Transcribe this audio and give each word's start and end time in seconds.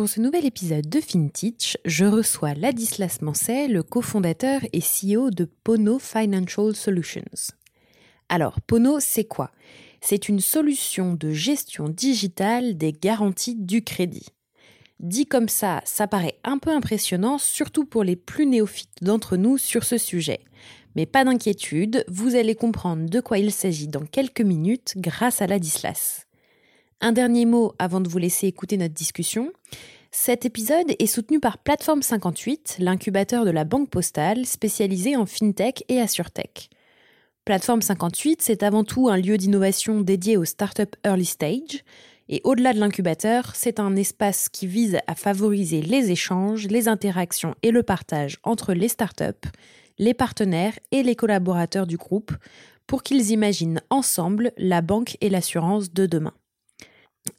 Pour 0.00 0.08
ce 0.08 0.22
nouvel 0.22 0.46
épisode 0.46 0.88
de 0.88 0.98
FinTech, 0.98 1.76
je 1.84 2.06
reçois 2.06 2.54
Ladislas 2.54 3.18
Manset, 3.20 3.68
le 3.68 3.82
cofondateur 3.82 4.62
et 4.72 4.80
CEO 4.80 5.28
de 5.28 5.44
Pono 5.44 5.98
Financial 5.98 6.74
Solutions. 6.74 7.52
Alors, 8.30 8.62
Pono, 8.62 8.98
c'est 8.98 9.26
quoi? 9.26 9.50
C'est 10.00 10.30
une 10.30 10.40
solution 10.40 11.12
de 11.12 11.32
gestion 11.32 11.90
digitale 11.90 12.78
des 12.78 12.92
garanties 12.92 13.56
du 13.56 13.84
crédit. 13.84 14.28
Dit 15.00 15.26
comme 15.26 15.50
ça, 15.50 15.82
ça 15.84 16.06
paraît 16.06 16.38
un 16.44 16.56
peu 16.56 16.70
impressionnant, 16.70 17.36
surtout 17.36 17.84
pour 17.84 18.02
les 18.02 18.16
plus 18.16 18.46
néophytes 18.46 19.02
d'entre 19.02 19.36
nous 19.36 19.58
sur 19.58 19.84
ce 19.84 19.98
sujet. 19.98 20.40
Mais 20.96 21.04
pas 21.04 21.24
d'inquiétude, 21.24 22.06
vous 22.08 22.36
allez 22.36 22.54
comprendre 22.54 23.04
de 23.04 23.20
quoi 23.20 23.36
il 23.36 23.52
s'agit 23.52 23.88
dans 23.88 24.06
quelques 24.06 24.40
minutes 24.40 24.94
grâce 24.96 25.42
à 25.42 25.46
la 25.46 25.58
Dislas. 25.58 26.26
Un 27.02 27.12
dernier 27.12 27.46
mot 27.46 27.72
avant 27.78 28.02
de 28.02 28.10
vous 28.10 28.18
laisser 28.18 28.46
écouter 28.46 28.76
notre 28.76 28.92
discussion. 28.92 29.52
Cet 30.10 30.44
épisode 30.44 30.94
est 30.98 31.06
soutenu 31.06 31.40
par 31.40 31.56
Plateforme 31.56 32.02
58, 32.02 32.76
l'incubateur 32.78 33.46
de 33.46 33.50
la 33.50 33.64
Banque 33.64 33.88
Postale 33.88 34.44
spécialisé 34.44 35.16
en 35.16 35.24
FinTech 35.24 35.82
et 35.88 35.98
AssureTech. 35.98 36.68
Plateforme 37.46 37.80
58, 37.80 38.42
c'est 38.42 38.62
avant 38.62 38.84
tout 38.84 39.08
un 39.08 39.16
lieu 39.16 39.38
d'innovation 39.38 40.02
dédié 40.02 40.36
aux 40.36 40.44
startups 40.44 40.94
early 41.06 41.24
stage. 41.24 41.84
Et 42.28 42.42
au-delà 42.44 42.74
de 42.74 42.78
l'incubateur, 42.78 43.52
c'est 43.54 43.80
un 43.80 43.96
espace 43.96 44.50
qui 44.50 44.66
vise 44.66 44.98
à 45.06 45.14
favoriser 45.14 45.80
les 45.80 46.10
échanges, 46.10 46.66
les 46.66 46.86
interactions 46.86 47.54
et 47.62 47.70
le 47.70 47.82
partage 47.82 48.36
entre 48.42 48.74
les 48.74 48.88
startups, 48.88 49.48
les 49.98 50.12
partenaires 50.12 50.78
et 50.92 51.02
les 51.02 51.16
collaborateurs 51.16 51.86
du 51.86 51.96
groupe 51.96 52.32
pour 52.86 53.02
qu'ils 53.02 53.30
imaginent 53.30 53.80
ensemble 53.88 54.52
la 54.58 54.82
banque 54.82 55.16
et 55.22 55.30
l'assurance 55.30 55.94
de 55.94 56.04
demain. 56.04 56.34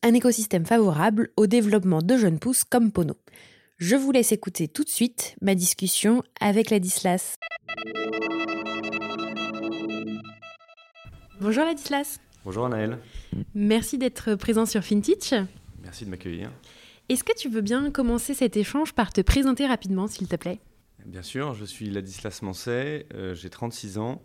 Un 0.04 0.16
écosystème 0.16 0.66
favorable 0.66 1.30
au 1.38 1.46
développement 1.46 2.02
de 2.02 2.18
jeunes 2.18 2.40
pousses 2.40 2.64
comme 2.64 2.92
Pono. 2.92 3.14
Je 3.78 3.96
vous 3.96 4.12
laisse 4.12 4.32
écouter 4.32 4.68
tout 4.68 4.84
de 4.84 4.90
suite 4.90 5.36
ma 5.42 5.54
discussion 5.54 6.24
avec 6.40 6.72
la 6.72 6.80
Dislas. 6.80 7.36
Bonjour 11.40 11.66
Ladislas. 11.66 12.20
Bonjour 12.44 12.66
Anaël. 12.66 12.98
Merci 13.54 14.00
d'être 14.00 14.34
présent 14.34 14.66
sur 14.66 14.84
FinTech. 14.84 15.36
Merci 15.84 16.06
de 16.06 16.10
m'accueillir. 16.10 16.52
Est-ce 17.08 17.24
que 17.24 17.38
tu 17.38 17.48
veux 17.48 17.62
bien 17.62 17.92
commencer 17.92 18.34
cet 18.34 18.58
échange 18.58 18.94
par 18.94 19.14
te 19.14 19.22
présenter 19.22 19.68
rapidement, 19.68 20.08
s'il 20.08 20.28
te 20.28 20.36
plaît? 20.36 20.58
Bien 21.06 21.22
sûr, 21.22 21.54
je 21.54 21.66
suis 21.66 21.92
Ladislas 21.92 22.40
Manset, 22.42 23.06
euh, 23.14 23.36
j'ai 23.36 23.52
36 23.52 24.00
ans 24.00 24.24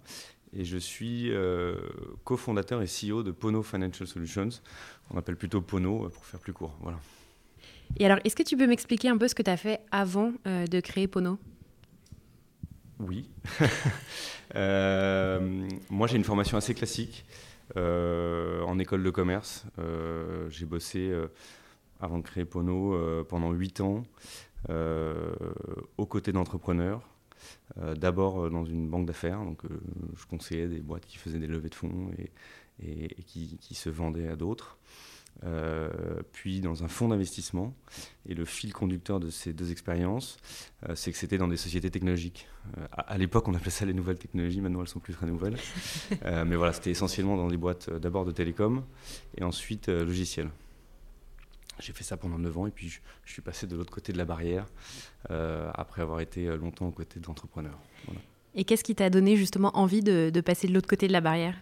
et 0.53 0.65
je 0.65 0.79
suis 0.79 1.31
euh, 1.33 1.77
cofondateur 2.25 2.83
et 2.83 2.87
CEO 2.87 3.23
de 3.23 3.31
Pono 3.31 3.63
Financial 3.63 4.07
Solutions. 4.07 4.49
On 5.11 5.19
appelle 5.19 5.37
plutôt 5.37 5.61
Pono 5.61 6.05
euh, 6.05 6.09
pour 6.09 6.25
faire 6.25 6.41
plus 6.41 6.53
court. 6.53 6.77
Voilà. 6.81 6.99
Et 7.99 8.07
alors, 8.07 8.19
est-ce 8.25 8.37
que 8.37 8.43
tu 8.43 8.57
peux 8.57 8.67
m'expliquer 8.67 9.09
un 9.09 9.17
peu 9.17 9.29
ce 9.29 9.35
que 9.35 9.43
tu 9.43 9.51
as 9.51 9.57
fait 9.57 9.81
avant 9.91 10.33
de 10.45 10.81
créer 10.81 11.07
Pono? 11.07 11.39
Oui. 13.01 13.29
Euh, 14.55 15.69
moi, 15.91 16.07
j'ai 16.07 16.17
une 16.17 16.25
formation 16.25 16.57
assez 16.57 16.73
classique 16.73 17.27
euh, 17.77 18.63
en 18.63 18.79
école 18.79 19.03
de 19.03 19.11
commerce. 19.11 19.67
Euh, 19.79 20.49
j'ai 20.51 20.65
bossé 20.65 21.13
avant 22.01 22.19
de 22.19 22.23
créer 22.23 22.45
Pono 22.45 22.97
pendant 23.25 23.51
8 23.51 23.81
ans 23.81 24.05
aux 24.71 26.07
côtés 26.07 26.33
d'entrepreneurs. 26.33 27.03
D'abord 27.97 28.49
dans 28.51 28.65
une 28.65 28.89
banque 28.89 29.05
d'affaires, 29.05 29.41
donc 29.41 29.63
je 30.17 30.27
conseillais 30.27 30.69
des 30.69 30.81
boîtes 30.81 31.05
qui 31.05 31.19
faisaient 31.19 31.41
des 31.41 31.49
levées 31.49 31.71
de 31.71 31.75
fonds 31.75 32.11
et, 32.17 32.31
qui, 32.79 33.75
se 33.75 33.91
vendaient 33.91 34.29
à 34.29 34.37
d'autres. 34.37 34.79
Euh, 35.45 35.91
puis 36.33 36.61
dans 36.61 36.83
un 36.83 36.89
fonds 36.89 37.09
d'investissement. 37.09 37.75
Et 38.27 38.35
le 38.35 38.45
fil 38.45 38.73
conducteur 38.73 39.21
de 39.21 39.31
ces 39.31 39.53
deux 39.53 39.71
expériences, 39.71 40.39
euh, 40.89 40.95
c'est 40.95 41.13
que 41.13 41.19
c'était 41.19 41.39
dans 41.39 41.49
des 41.49 41.57
sociétés 41.57 41.91
technologiques. 41.91 42.49
Euh, 42.79 42.87
à, 42.93 43.19
l'époque, 43.19 43.47
on 43.49 43.55
appelait 43.55 43.71
ça 43.71 43.85
les 43.85 43.93
nouvelles 43.93 44.19
technologies, 44.19 44.61
maintenant 44.61 44.81
elles 44.81 44.89
sont 44.89 45.01
plus 45.01 45.15
très 45.15 45.27
nouvelles. 45.27 45.59
mais 46.47 46.57
voilà, 46.57 46.73
c'était 46.73 46.91
essentiellement 46.91 47.37
dans 47.37 47.49
des 47.49 47.57
boîtes 47.57 47.91
d'abord 47.91 48.25
de 48.25 48.33
télécom 48.33 48.85
et 49.37 49.45
ensuite 49.45 49.89
logiciels. 49.89 50.51
J'ai 51.79 51.93
fait 51.93 52.05
ça 52.05 52.17
pendant 52.17 52.39
9 52.39 52.59
ans 52.59 52.67
et 52.67 52.71
puis 52.71 52.89
je, 52.89 53.01
suis 53.31 53.43
passé 53.43 53.67
de 53.67 53.77
l'autre 53.77 53.93
côté 53.93 54.11
de 54.15 54.19
la 54.19 54.25
barrière 54.25 54.67
après 55.29 56.01
avoir 56.01 56.21
été 56.21 56.47
longtemps 56.57 56.87
aux 56.87 56.93
côtés 56.93 57.21
d'entrepreneurs. 57.21 57.79
Et 58.55 58.65
qu'est-ce 58.65 58.83
qui 58.83 58.95
t'a 58.95 59.11
donné 59.11 59.37
justement 59.37 59.77
envie 59.77 60.01
de, 60.03 60.31
de 60.33 60.41
passer 60.41 60.67
de 60.67 60.73
l'autre 60.73 60.89
côté 60.89 61.07
de 61.07 61.13
la 61.13 61.21
barrière? 61.21 61.55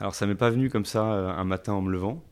Alors 0.00 0.14
ça 0.14 0.26
m'est 0.26 0.34
pas 0.34 0.50
venu 0.50 0.70
comme 0.70 0.84
ça 0.84 1.02
un 1.04 1.44
matin 1.44 1.72
en 1.72 1.82
me 1.82 1.90
levant. 1.90 2.22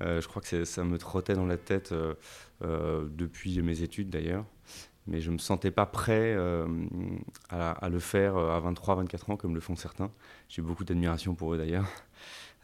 Euh, 0.00 0.20
je 0.20 0.28
crois 0.28 0.42
que 0.42 0.64
ça 0.64 0.84
me 0.84 0.98
trottait 0.98 1.34
dans 1.34 1.46
la 1.46 1.56
tête 1.56 1.92
euh, 1.92 2.14
euh, 2.62 3.06
depuis 3.10 3.60
mes 3.62 3.82
études 3.82 4.10
d'ailleurs. 4.10 4.44
Mais 5.06 5.20
je 5.20 5.28
ne 5.28 5.34
me 5.34 5.38
sentais 5.38 5.70
pas 5.70 5.84
prêt 5.84 6.34
à, 7.50 7.88
le 7.90 7.98
faire 7.98 8.38
à 8.38 8.58
23-24 8.60 9.32
ans 9.32 9.36
comme 9.36 9.54
le 9.54 9.60
font 9.60 9.76
certains. 9.76 10.10
J'ai 10.48 10.62
beaucoup 10.62 10.82
d'admiration 10.82 11.34
pour 11.34 11.52
eux 11.52 11.58
d'ailleurs. 11.58 11.86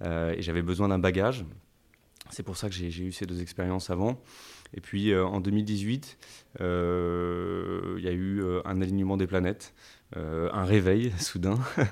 et 0.04 0.40
j'avais 0.40 0.62
besoin 0.62 0.88
d'un 0.88 0.98
bagage. 0.98 1.44
C'est 2.30 2.42
pour 2.42 2.56
ça 2.56 2.70
que 2.70 2.74
j'ai 2.74 2.88
eu 3.04 3.12
ces 3.12 3.26
deux 3.26 3.42
expériences 3.42 3.90
avant. 3.90 4.22
Et 4.72 4.80
puis 4.80 5.14
en 5.14 5.40
2018, 5.40 6.16
il 6.60 6.64
y 6.64 8.08
a 8.08 8.12
eu 8.12 8.42
un 8.64 8.80
alignement 8.80 9.18
des 9.18 9.26
planètes. 9.26 9.74
Euh, 10.16 10.48
un 10.52 10.64
réveil 10.64 11.12
soudain. 11.18 11.58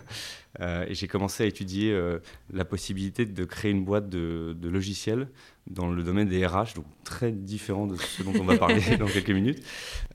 Euh, 0.61 0.87
et 0.89 0.95
j'ai 0.95 1.07
commencé 1.07 1.45
à 1.45 1.47
étudier 1.47 1.93
euh, 1.93 2.19
la 2.53 2.65
possibilité 2.65 3.27
de 3.27 3.45
créer 3.45 3.71
une 3.71 3.85
boîte 3.85 4.09
de, 4.09 4.57
logiciels 4.65 5.29
dans 5.69 5.89
le 5.89 6.03
domaine 6.03 6.27
des 6.27 6.45
RH, 6.45 6.75
donc 6.75 6.87
très 7.05 7.31
différent 7.31 7.87
de 7.87 7.95
ce 7.95 8.25
dont 8.25 8.33
on 8.41 8.45
va 8.45 8.57
parler 8.57 8.81
dans 8.99 9.07
quelques 9.07 9.31
minutes. 9.31 9.63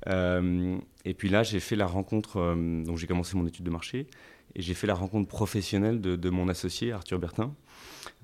et 0.05 1.13
puis 1.13 1.29
là, 1.29 1.43
j'ai 1.43 1.61
fait 1.61 1.77
la 1.77 1.85
rencontre, 1.85 2.55
donc 2.83 2.97
j'ai 2.97 3.07
commencé 3.07 3.37
mon 3.37 3.47
étude 3.47 3.63
de 3.63 3.69
marché, 3.69 4.07
et 4.55 4.61
j'ai 4.61 4.73
fait 4.73 4.87
la 4.87 4.95
rencontre 4.95 5.29
professionnelle 5.29 6.01
de, 6.01 6.29
mon 6.29 6.49
associé, 6.49 6.91
Arthur 6.91 7.19
Bertin. 7.19 7.55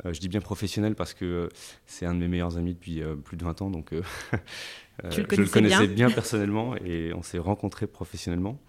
je 0.04 0.20
dis 0.20 0.28
bien 0.28 0.42
professionnel 0.42 0.96
parce 0.96 1.14
que 1.14 1.48
c'est 1.86 2.06
un 2.08 2.16
de 2.16 2.20
mes 2.20 2.28
meilleurs 2.28 2.58
amis 2.58 2.74
depuis 2.74 3.02
plus 3.24 3.38
de 3.38 3.46
20 3.46 3.62
ans, 3.62 3.70
donc 3.70 3.94
je 5.10 5.22
le 5.22 5.48
connaissais 5.48 5.88
bien 5.88 6.10
personnellement 6.10 6.76
et 6.76 7.14
on 7.14 7.22
s'est 7.22 7.40
rencontrés 7.40 7.88
professionnellement. 7.88 8.60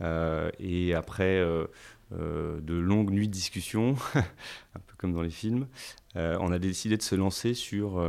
Euh, 0.00 0.50
et 0.58 0.94
après 0.94 1.38
euh, 1.38 1.66
euh, 2.12 2.60
de 2.60 2.74
longues 2.74 3.10
nuits 3.10 3.28
de 3.28 3.32
discussion, 3.32 3.96
un 4.14 4.80
peu 4.86 4.94
comme 4.96 5.12
dans 5.12 5.22
les 5.22 5.30
films, 5.30 5.66
on 6.14 6.50
a 6.50 6.58
décidé 6.58 6.96
de 6.96 7.02
se 7.02 7.14
lancer 7.14 7.54
sur 7.54 8.02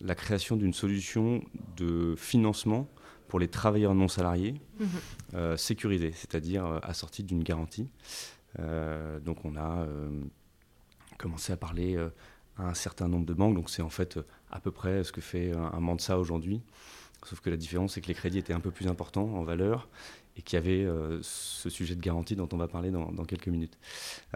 la 0.00 0.14
création 0.14 0.56
d'une 0.56 0.72
solution 0.72 1.44
de 1.76 2.14
financement 2.16 2.88
pour 3.28 3.38
les 3.38 3.48
travailleurs 3.48 3.94
non 3.94 4.08
salariés 4.08 4.54
mmh. 4.78 5.56
sécurisés, 5.58 6.12
c'est-à-dire 6.12 6.80
assortis 6.82 7.22
d'une 7.22 7.42
garantie. 7.42 7.90
donc 8.58 9.44
on 9.44 9.58
a 9.58 9.86
commencé 11.18 11.52
à 11.52 11.58
parler 11.58 11.98
à 12.56 12.68
un 12.68 12.72
certain 12.72 13.08
nombre 13.08 13.26
de 13.26 13.34
banques, 13.34 13.56
donc 13.56 13.68
c'est 13.68 13.82
en 13.82 13.90
fait 13.90 14.18
à 14.50 14.58
peu 14.58 14.70
près 14.70 15.04
ce 15.04 15.12
que 15.12 15.20
fait 15.20 15.52
un, 15.54 15.72
un 15.74 15.80
Mansa 15.80 16.18
aujourd'hui. 16.18 16.62
Sauf 17.26 17.40
que 17.40 17.50
la 17.50 17.56
différence, 17.56 17.94
c'est 17.94 18.00
que 18.00 18.08
les 18.08 18.14
crédits 18.14 18.38
étaient 18.38 18.54
un 18.54 18.60
peu 18.60 18.70
plus 18.70 18.86
importants 18.86 19.34
en 19.34 19.42
valeur 19.42 19.88
et 20.36 20.42
qu'il 20.42 20.56
y 20.56 20.62
avait 20.62 20.84
euh, 20.84 21.18
ce 21.22 21.70
sujet 21.70 21.94
de 21.94 22.00
garantie 22.00 22.36
dont 22.36 22.48
on 22.52 22.56
va 22.56 22.66
parler 22.68 22.90
dans, 22.90 23.24
quelques 23.24 23.48
minutes. 23.48 23.78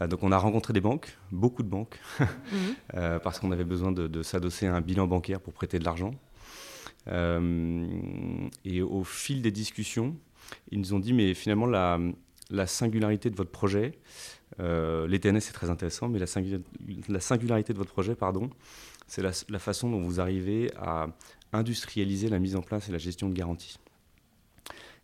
Euh, 0.01 0.07
donc 0.07 0.23
on 0.23 0.33
a 0.33 0.39
rencontré 0.39 0.73
des 0.73 0.81
banques, 0.81 1.17
beaucoup 1.33 1.63
de 1.63 1.69
banques, 1.69 1.99
mhm. 2.21 2.27
euh, 2.95 3.19
parce 3.19 3.39
qu'on 3.39 3.51
avait 3.51 3.65
besoin 3.65 3.93
de, 3.93 4.23
s'adosser 4.23 4.67
à 4.67 4.75
un 4.75 4.81
bilan 4.81 5.07
bancaire 5.07 5.41
pour 5.41 5.53
prêter 5.53 5.79
de 5.79 5.85
l'argent. 5.85 6.13
et 7.07 8.83
au 8.83 9.05
fil 9.05 9.43
des 9.43 9.51
discussions, 9.51 10.17
Ils 10.71 10.79
nous 10.79 10.95
ont 10.95 10.99
dit, 10.99 11.13
mais 11.13 11.35
finalement, 11.35 11.67
la, 11.67 11.99
la 12.51 12.67
singularité 12.67 13.31
de 13.31 13.37
votre 13.37 13.51
projet, 13.51 13.93
euh, 14.61 15.07
l'ETNS 15.07 15.37
est 15.37 15.53
très 15.53 15.71
intéressant, 15.71 16.09
mais 16.09 16.19
la, 16.19 16.27
la, 17.09 17.21
singularité 17.21 17.73
de 17.73 17.79
votre 17.79 17.93
projet, 17.93 18.15
pardon, 18.15 18.51
c'est 19.07 19.23
la, 19.23 19.31
la, 19.49 19.59
façon 19.59 19.91
dont 19.91 20.01
vous 20.01 20.21
arrivez 20.21 20.71
à 20.77 21.09
industrialiser 21.53 22.29
la 22.29 22.39
mise 22.39 22.57
en 22.57 22.63
place 22.63 22.89
et 22.89 22.93
la 22.93 22.99
gestion 22.99 23.29
de 23.29 23.35
garanties. 23.35 23.79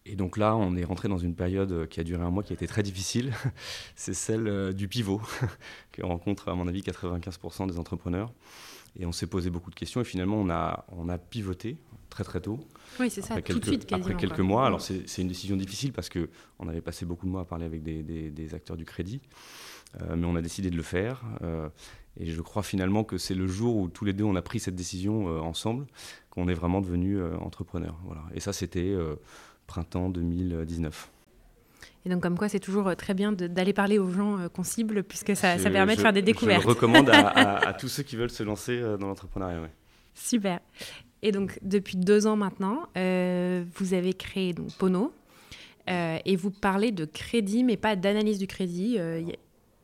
Et 0.07 0.17
donc 0.17 0.37
là, 0.37 0.55
on 0.55 0.77
est 0.77 0.85
rentré 0.85 1.09
dans 1.09 1.19
une 1.19 1.35
période 1.35 1.89
qui 1.89 1.99
a 1.99 2.05
duré 2.05 2.23
un 2.23 2.31
mois 2.31 2.43
qui 2.43 2.53
a 2.53 2.55
été 2.55 2.67
très 2.67 2.83
difficile. 2.83 3.33
c'est 3.97 4.13
celle 4.13 4.49
euh, 4.49 4.73
du 4.73 4.87
pivot, 4.87 5.23
que 5.93 6.05
rencontre, 6.05 6.51
à 6.51 6.55
mon 6.55 6.69
avis, 6.69 6.83
95% 6.83 7.69
des 7.69 7.79
entrepreneurs. 7.79 8.33
Et 8.99 9.07
on 9.07 9.13
s'est 9.13 9.27
posé 9.27 9.51
beaucoup 9.51 9.71
de 9.71 9.75
questions 9.75 10.01
et 10.01 10.05
finalement, 10.05 10.37
on 10.37 10.51
a, 10.51 10.85
on 10.93 11.09
a 11.09 11.19
pivoté 11.19 11.79
très 12.11 12.23
très 12.23 12.41
tôt. 12.41 12.61
Oui, 13.01 13.11
c'est 13.11 13.23
ça, 13.23 13.41
tout 13.43 13.59
de 13.59 13.65
suite 13.65 13.93
Après 13.93 14.15
quelques 14.15 14.41
mois. 14.41 14.67
Alors, 14.67 14.81
c'est 14.81 15.19
une 15.19 15.27
décision 15.27 15.57
difficile 15.57 15.93
parce 15.93 16.09
qu'on 16.09 16.69
avait 16.69 16.83
passé 16.83 17.05
beaucoup 17.05 17.27
de 17.27 17.33
mois 17.33 17.41
à 17.41 17.45
parler 17.45 17.65
avec 17.65 17.83
des, 17.83 18.03
des, 18.03 18.55
acteurs 18.55 18.77
du 18.77 18.85
crédit. 18.85 19.21
Euh, 20.01 20.15
mais 20.17 20.27
on 20.27 20.37
a 20.37 20.43
décidé 20.43 20.71
de 20.71 20.77
le 20.77 20.83
faire. 20.83 21.23
Euh, 21.43 21.69
et 22.17 22.31
je 22.31 22.41
crois 22.41 22.63
finalement 22.63 23.03
que 23.03 23.19
c'est 23.19 23.35
le 23.35 23.49
jour 23.49 23.77
où 23.77 23.89
tous 23.89 24.05
les 24.05 24.13
deux 24.13 24.23
on 24.23 24.37
a 24.37 24.43
pris 24.43 24.61
cette 24.61 24.77
décision 24.77 25.27
ensemble 25.41 25.87
qu'on 26.31 26.47
est 26.47 26.55
vraiment 26.55 26.81
devenus 26.81 27.19
entrepreneurs. 27.41 27.99
Voilà. 28.05 28.23
Et 28.33 28.39
ça, 28.39 28.53
c'était 28.53 28.95
printemps 29.67 30.09
2019. 30.09 31.11
Et 32.07 32.11
donc, 32.11 32.23
comme 32.23 32.37
quoi, 32.37 32.49
c'est 32.49 32.61
toujours 32.61 32.89
euh, 32.89 32.95
très 32.95 33.15
bien 33.15 33.33
d'aller 33.33 33.73
parler 33.73 33.99
aux 33.99 34.11
gens 34.11 34.39
euh, 34.39 34.49
qu'on 34.49 34.63
cible, 34.63 35.03
puisque 35.03 35.35
ça, 35.35 35.59
ça 35.59 35.71
permet 35.71 35.97
de 35.97 36.01
faire 36.01 36.13
des 36.13 36.23
découvertes. 36.23 36.63
Je 36.63 36.69
recommande 36.69 37.09
à, 37.13 37.75
tous 37.79 37.89
ceux 37.89 38.03
qui 38.03 38.17
veulent 38.17 38.31
se 38.31 38.43
lancer 38.43 38.79
euh, 38.79 38.97
dans 38.97 39.07
l'entrepreneuriat. 39.07 39.69
Super. 40.15 40.61
Et 41.23 41.33
donc, 41.33 41.59
depuis 41.63 41.97
deux 41.97 42.27
ans 42.27 42.37
maintenant, 42.37 42.87
vous 42.95 43.95
avez 43.95 44.13
créé 44.13 44.53
donc, 44.53 44.73
Pono. 44.75 45.13
et 45.89 46.37
vous 46.37 46.51
parlez 46.51 46.93
de 46.93 47.07
crédit, 47.07 47.65
mais 47.65 47.79
pas 47.79 47.97
d'analyse 47.97 48.39
du 48.39 48.47
crédit. 48.47 48.99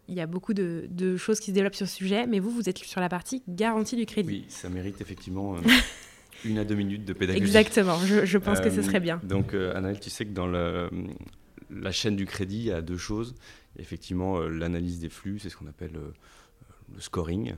Il 0.09 0.15
y, 0.15 0.21
a 0.21 0.26
beaucoup 0.26 0.53
de, 0.53 0.87
de, 0.91 1.17
choses 1.17 1.41
qui 1.41 1.47
se 1.47 1.55
développent 1.55 1.75
sur 1.75 1.88
ce 1.88 1.94
sujet, 1.97 2.26
mais 2.26 2.41
vous, 2.41 2.50
vous 2.50 2.69
êtes 2.69 2.79
sur 2.79 3.00
la 3.00 3.09
partie 3.09 3.43
garantie 3.49 3.97
du 3.97 4.05
crédit. 4.05 4.29
Oui, 4.29 4.44
ça 4.49 4.69
mérite 4.69 5.00
effectivement 5.00 5.56
une 6.45 6.59
à 6.59 6.65
deux 6.65 6.75
minutes 6.75 7.05
de 7.05 7.13
pédagogie. 7.13 7.43
Exactement, 7.43 7.99
je, 7.99 8.39
pense 8.39 8.61
que 8.61 8.71
ce 8.71 8.83
serait 8.83 9.01
bien. 9.01 9.21
Donc, 9.23 9.55
euh, 9.55 9.95
tu 10.01 10.11
sais 10.11 10.25
que 10.25 10.33
dans 10.33 10.47
la 10.47 11.93
chaîne 11.93 12.17
du 12.17 12.27
crédit, 12.27 12.59
il 12.59 12.65
y 12.67 12.73
a 12.73 12.83
deux 12.83 12.97
choses. 12.97 13.35
Effectivement, 13.79 14.39
euh, 14.39 14.49
l'analyse 14.49 15.01
des 15.01 15.09
flux, 15.09 15.39
c'est 15.39 15.49
ce 15.49 15.57
qu'on 15.57 15.67
appelle 15.67 15.97
euh, 15.97 16.13
le 16.93 17.01
scoring. 17.01 17.55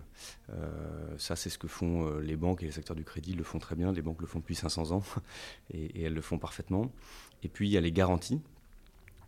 ça, 1.17 1.37
c'est 1.37 1.49
ce 1.49 1.56
que 1.56 1.69
font 1.69 2.19
les 2.19 2.37
banques 2.37 2.62
et 2.62 2.67
les 2.67 2.73
secteurs 2.73 2.96
du 2.96 3.05
crédit 3.05 3.32
le 3.32 3.44
font 3.44 3.58
très 3.58 3.75
bien. 3.75 3.90
Les 3.93 4.02
banques 4.02 4.20
le 4.20 4.26
font 4.26 4.40
depuis 4.40 4.55
500 4.55 4.90
ans 4.90 5.02
et, 5.73 5.85
et 5.85 6.02
elles 6.02 6.14
le 6.14 6.20
font 6.20 6.38
parfaitement. 6.38 6.93
Et 7.43 7.49
puis, 7.49 7.69
il 7.69 7.73
y 7.73 7.78
a 7.78 7.81
les 7.81 7.93
garanties. 7.93 8.40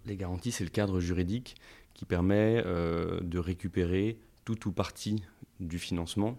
Les 0.04 0.16
garanties, 0.16 0.52
c'est 0.52 0.64
le 0.64 0.70
cadre 0.70 1.00
juridique 1.00 1.54
qui 1.94 2.04
permet 2.04 2.62
de 2.62 3.38
récupérer 3.38 4.18
tout 4.44 4.68
ou 4.68 4.72
partie 4.72 5.22
du 5.60 5.78
financement 5.78 6.38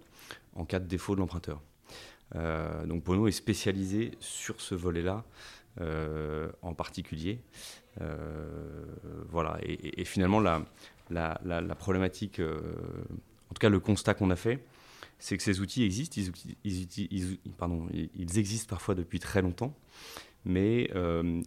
en 0.55 0.65
cas 0.65 0.79
de 0.79 0.85
défaut 0.85 1.15
de 1.15 1.21
l'emprunteur. 1.21 1.61
Euh, 2.35 2.85
donc 2.85 3.03
Bono 3.03 3.27
est 3.27 3.31
spécialisé 3.31 4.11
sur 4.19 4.61
ce 4.61 4.75
volet-là 4.75 5.23
euh, 5.81 6.49
en 6.61 6.73
particulier. 6.73 7.39
Euh, 8.01 8.85
voilà. 9.29 9.57
Et, 9.61 10.05
finalement, 10.05 10.39
la, 10.39 11.75
problématique, 11.77 12.39
en 12.39 13.53
tout 13.53 13.59
cas 13.59 13.69
le 13.69 13.79
constat 13.79 14.13
qu'on 14.13 14.31
a 14.31 14.35
fait, 14.35 14.63
c'est 15.19 15.37
que 15.37 15.43
ces 15.43 15.59
outils 15.61 15.83
existent. 15.83 16.21
Ils, 16.63 18.37
existent 18.37 18.69
parfois 18.69 18.95
depuis 18.95 19.19
très 19.19 19.41
longtemps, 19.41 19.75
mais 20.45 20.89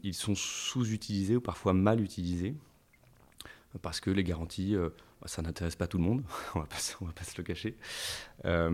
ils 0.02 0.14
sont 0.14 0.34
sous-utilisés 0.34 1.36
ou 1.36 1.40
parfois 1.40 1.74
mal 1.74 2.00
utilisés 2.00 2.54
parce 3.82 4.00
que 4.00 4.10
les 4.10 4.24
garanties 4.24 4.76
ça 5.26 5.42
n'intéresse 5.42 5.76
pas 5.76 5.86
tout 5.86 5.98
le 5.98 6.04
monde, 6.04 6.22
on 6.54 6.60
ne 6.60 6.64
va 6.64 6.68
pas 6.68 7.24
se 7.24 7.36
le 7.36 7.42
cacher. 7.42 7.76
Euh, 8.44 8.70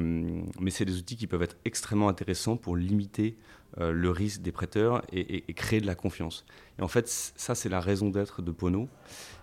mais 0.61 0.70
c'est 0.70 0.85
des 0.85 0.99
outils 0.99 1.17
qui 1.17 1.26
peuvent 1.26 1.43
être 1.43 1.56
extrêmement 1.64 2.08
intéressants 2.08 2.56
pour 2.56 2.76
limiter 2.76 3.37
euh, 3.79 3.93
le 3.93 4.11
risque 4.11 4.43
des 4.43 4.52
prêteurs 4.52 5.02
et, 5.12 5.41
créer 5.55 5.81
de 5.81 5.87
la 5.87 5.94
confiance. 5.94 6.44
Et 6.79 6.82
en 6.82 6.88
fait, 6.88 7.08
ça, 7.08 7.55
c'est 7.55 7.69
la 7.69 7.81
raison 7.81 8.11
d'être 8.11 8.43
de 8.43 8.50
Pono, 8.50 8.88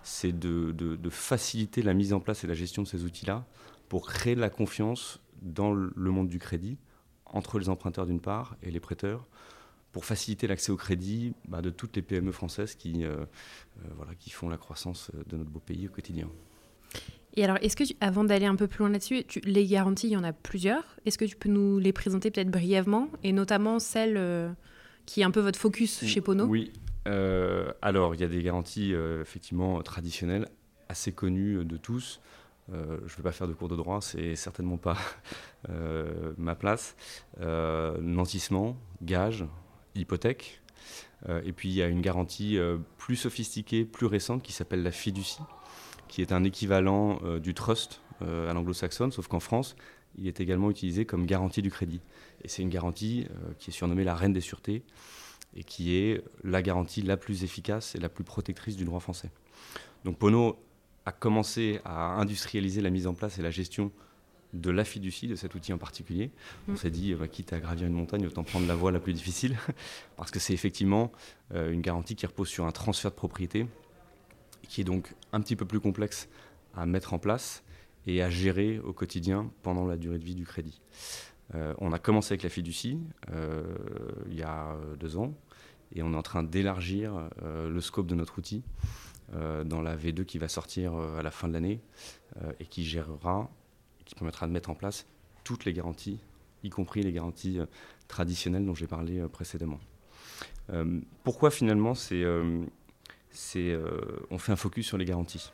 c'est 0.02 0.32
de, 0.38 0.96
faciliter 1.10 1.82
la 1.82 1.94
mise 1.94 2.12
en 2.12 2.20
place 2.20 2.44
et 2.44 2.46
la 2.46 2.54
gestion 2.54 2.82
de 2.82 2.88
ces 2.88 3.04
outils-là 3.04 3.44
pour 3.88 4.06
créer 4.06 4.34
de 4.34 4.40
la 4.40 4.50
confiance 4.50 5.20
dans 5.42 5.74
le 5.74 6.10
monde 6.10 6.28
du 6.28 6.38
crédit, 6.38 6.78
entre 7.26 7.58
les 7.58 7.68
emprunteurs 7.68 8.06
d'une 8.06 8.20
part 8.20 8.56
et 8.62 8.70
les 8.70 8.80
prêteurs, 8.80 9.26
pour 9.92 10.04
faciliter 10.04 10.46
l'accès 10.46 10.72
au 10.72 10.76
crédit 10.76 11.34
bah, 11.46 11.62
de 11.62 11.70
toutes 11.70 11.94
les 11.96 12.02
PME 12.02 12.32
françaises 12.32 12.74
qui, 12.74 13.04
euh, 13.04 13.24
voilà, 13.96 14.14
qui 14.14 14.30
font 14.30 14.48
la 14.48 14.56
croissance 14.56 15.10
de 15.26 15.36
notre 15.36 15.50
beau 15.50 15.60
pays 15.60 15.86
au 15.86 15.90
quotidien. 15.90 16.28
Et 17.34 17.44
alors, 17.44 17.56
est-ce 17.62 17.76
que, 17.76 17.84
avant 18.00 18.24
d'aller 18.24 18.46
un 18.46 18.56
peu 18.56 18.66
plus 18.66 18.80
loin 18.80 18.90
là-dessus, 18.90 19.24
les 19.44 19.66
garanties, 19.66 20.08
il 20.08 20.12
y 20.12 20.16
en 20.16 20.24
a 20.24 20.32
plusieurs. 20.32 20.84
Est-ce 21.06 21.16
que 21.16 21.24
tu 21.24 21.36
peux 21.36 21.48
nous 21.48 21.78
les 21.78 21.92
présenter 21.92 22.30
peut-être 22.30 22.50
brièvement, 22.50 23.08
et 23.22 23.32
notamment 23.32 23.78
celle 23.78 24.16
euh, 24.16 24.50
qui 25.06 25.22
est 25.22 25.24
un 25.24 25.30
peu 25.30 25.40
votre 25.40 25.58
focus 25.58 26.04
chez 26.04 26.20
Pono? 26.20 26.44
Oui. 26.44 26.72
Euh, 27.08 27.72
alors, 27.80 28.14
il 28.14 28.20
y 28.20 28.24
a 28.24 28.28
des 28.28 28.42
garanties 28.42 28.92
euh, 28.94 29.22
effectivement 29.22 29.80
traditionnelles, 29.82 30.46
assez 30.88 31.12
connues 31.12 31.64
de 31.64 31.76
tous. 31.78 32.20
je 32.68 32.74
ne 32.74 33.16
vais 33.16 33.22
pas 33.22 33.32
faire 33.32 33.48
de 33.48 33.54
cours 33.54 33.68
de 33.68 33.76
droit, 33.76 34.02
c'est 34.02 34.36
certainement 34.36 34.76
pas 34.76 34.98
ma 36.36 36.54
place. 36.54 36.96
nantissement, 37.40 38.76
gage, 39.00 39.46
hypothèque. 39.94 40.60
et 41.44 41.52
puis, 41.52 41.68
il 41.68 41.74
y 41.74 41.82
a 41.82 41.86
une 41.86 42.00
garantie 42.00 42.58
plus 42.98 43.16
sophistiquée, 43.16 43.84
plus 43.84 44.06
récente, 44.06 44.42
qui 44.42 44.52
s'appelle 44.52 44.82
la 44.82 44.90
fiducie 44.90 45.42
qui 46.12 46.20
est 46.20 46.32
un 46.32 46.44
équivalent 46.44 47.20
euh, 47.24 47.40
du 47.40 47.54
trust 47.54 48.02
euh, 48.20 48.50
à 48.50 48.52
l'anglo-saxonne, 48.52 49.10
sauf 49.12 49.28
qu'en 49.28 49.40
France, 49.40 49.76
il 50.18 50.26
est 50.26 50.40
également 50.40 50.70
utilisé 50.70 51.06
comme 51.06 51.24
garantie 51.24 51.62
du 51.62 51.70
crédit. 51.70 52.02
Et 52.44 52.48
c'est 52.48 52.60
une 52.60 52.68
garantie 52.68 53.26
euh, 53.30 53.54
qui 53.58 53.70
est 53.70 53.72
surnommée 53.72 54.04
la 54.04 54.14
reine 54.14 54.34
des 54.34 54.42
sûretés 54.42 54.82
et 55.56 55.64
qui 55.64 55.96
est 55.96 56.22
la 56.44 56.60
garantie 56.60 57.00
la 57.00 57.16
plus 57.16 57.44
efficace 57.44 57.94
et 57.94 57.98
la 57.98 58.10
plus 58.10 58.24
protectrice 58.24 58.76
du 58.76 58.84
droit 58.84 59.00
français. 59.00 59.30
Donc 60.04 60.18
Pono 60.18 60.58
a 61.06 61.12
commencé 61.12 61.80
à 61.86 62.20
industrialiser 62.20 62.82
la 62.82 62.90
mise 62.90 63.06
en 63.06 63.14
place 63.14 63.38
et 63.38 63.42
la 63.42 63.50
gestion 63.50 63.90
de 64.52 64.70
la 64.70 64.84
fiducie, 64.84 65.28
de 65.28 65.34
cet 65.34 65.54
outil 65.54 65.72
en 65.72 65.78
particulier. 65.78 66.30
On 66.68 66.72
mm. 66.72 66.76
s'est 66.76 66.90
dit, 66.90 67.14
bah, 67.14 67.28
quitte 67.28 67.52
à 67.52 67.60
gravir 67.60 67.86
une 67.86 67.94
montagne, 67.94 68.26
autant 68.26 68.44
prendre 68.44 68.66
la 68.66 68.74
voie 68.74 68.92
la 68.92 69.00
plus 69.00 69.14
difficile, 69.14 69.56
parce 70.16 70.30
que 70.30 70.38
c'est 70.38 70.54
effectivement 70.54 71.12
une 71.54 71.82
garantie 71.82 72.16
qui 72.16 72.24
repose 72.26 72.48
sur 72.48 72.64
un 72.64 72.72
transfert 72.72 73.10
de 73.10 73.16
propriété 73.16 73.66
qui 74.68 74.80
est 74.80 74.84
donc 74.84 75.14
un 75.32 75.40
petit 75.40 75.56
peu 75.56 75.66
plus 75.66 75.80
complexe 75.80 76.28
à 76.74 76.86
mettre 76.86 77.12
en 77.12 77.18
place 77.18 77.62
et 78.06 78.22
à 78.22 78.30
gérer 78.30 78.78
au 78.78 78.92
quotidien 78.92 79.50
pendant 79.62 79.86
la 79.86 79.96
durée 79.96 80.18
de 80.18 80.24
vie 80.24 80.34
du 80.34 80.46
crédit. 80.46 80.80
Euh, 81.54 81.74
on 81.78 81.92
a 81.92 81.98
commencé 81.98 82.32
avec 82.32 82.42
la 82.42 82.48
fiducie 82.48 82.98
euh, 83.30 83.62
il 84.28 84.34
y 84.34 84.42
a 84.42 84.74
deux 84.98 85.16
ans 85.16 85.34
et 85.94 86.02
on 86.02 86.14
est 86.14 86.16
en 86.16 86.22
train 86.22 86.42
d'élargir 86.42 87.28
euh, 87.42 87.68
le 87.68 87.80
scope 87.80 88.06
de 88.06 88.14
notre 88.14 88.38
outil 88.38 88.62
dans 89.64 89.80
la 89.80 89.96
V2 89.96 90.26
qui 90.26 90.36
va 90.36 90.46
sortir 90.46 90.94
à 90.94 91.22
la 91.22 91.30
fin 91.30 91.48
de 91.48 91.54
l'année 91.54 91.80
et 92.60 92.66
qui 92.66 92.84
gérera, 92.84 93.50
qui 94.12 94.16
permettra 94.16 94.46
de 94.46 94.52
mettre 94.52 94.68
en 94.68 94.74
place 94.74 95.06
toutes 95.42 95.64
les 95.64 95.72
garanties, 95.72 96.20
y 96.62 96.68
compris 96.68 97.02
les 97.02 97.12
garanties 97.12 97.58
traditionnelles 98.08 98.66
dont 98.66 98.74
j'ai 98.74 98.86
parlé 98.86 99.26
précédemment. 99.32 99.80
pourquoi 101.24 101.50
finalement 101.50 101.94
euh, 103.56 103.86
on 104.30 104.38
fait 104.38 104.52
un 104.52 104.56
focus 104.56 104.86
sur 104.86 104.98
les 104.98 105.06
garanties? 105.06 105.50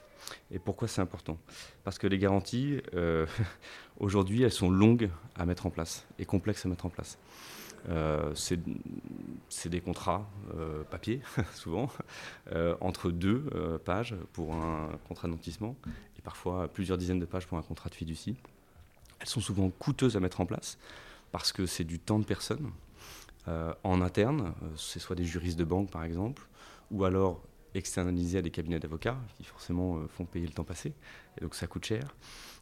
Et 0.50 0.58
pourquoi 0.58 0.88
c'est 0.88 1.00
important? 1.00 1.38
Parce 1.84 1.98
que 1.98 2.06
les 2.06 2.18
garanties, 2.18 2.80
euh, 2.94 3.26
aujourd'hui, 3.98 4.42
elles 4.42 4.52
sont 4.52 4.70
longues 4.70 5.10
à 5.36 5.46
mettre 5.46 5.66
en 5.66 5.70
place 5.70 6.06
et 6.18 6.24
complexes 6.24 6.66
à 6.66 6.68
mettre 6.68 6.86
en 6.86 6.90
place. 6.90 7.18
Euh, 7.88 8.34
c'est 8.34 9.68
des 9.68 9.80
contrats 9.80 10.28
papier, 10.90 11.20
souvent, 11.54 11.88
entre 12.80 13.10
deux 13.10 13.44
pages 13.84 14.16
pour 14.32 14.52
un 14.52 14.90
contrat 15.06 15.28
d'antissement 15.28 15.76
parfois 16.28 16.68
plusieurs 16.68 16.98
dizaines 16.98 17.18
de 17.18 17.24
pages 17.24 17.46
pour 17.46 17.56
un 17.56 17.62
contrat 17.62 17.88
de 17.88 17.94
fiducie. 17.94 18.36
Elles 19.18 19.28
sont 19.28 19.40
souvent 19.40 19.70
coûteuses 19.70 20.14
à 20.14 20.20
mettre 20.20 20.42
en 20.42 20.46
place 20.46 20.76
parce 21.32 21.52
que 21.52 21.64
c'est 21.64 21.84
du 21.84 21.98
temps 21.98 22.18
de 22.18 22.24
personne 22.26 22.70
en 23.82 24.02
interne, 24.02 24.52
c'est 24.76 24.98
soit 24.98 25.16
des 25.16 25.24
juristes 25.24 25.58
de 25.58 25.64
banque 25.64 25.90
par 25.90 26.04
exemple, 26.04 26.46
ou 26.90 27.04
alors 27.04 27.40
externalisé 27.74 28.38
à 28.38 28.42
des 28.42 28.50
cabinets 28.50 28.78
d'avocats 28.78 29.18
qui 29.36 29.44
forcément 29.44 29.96
euh, 29.96 30.08
font 30.08 30.24
payer 30.24 30.46
le 30.46 30.52
temps 30.52 30.64
passé. 30.64 30.92
Et 31.38 31.42
donc 31.42 31.54
ça 31.54 31.66
coûte 31.66 31.84
cher. 31.84 32.14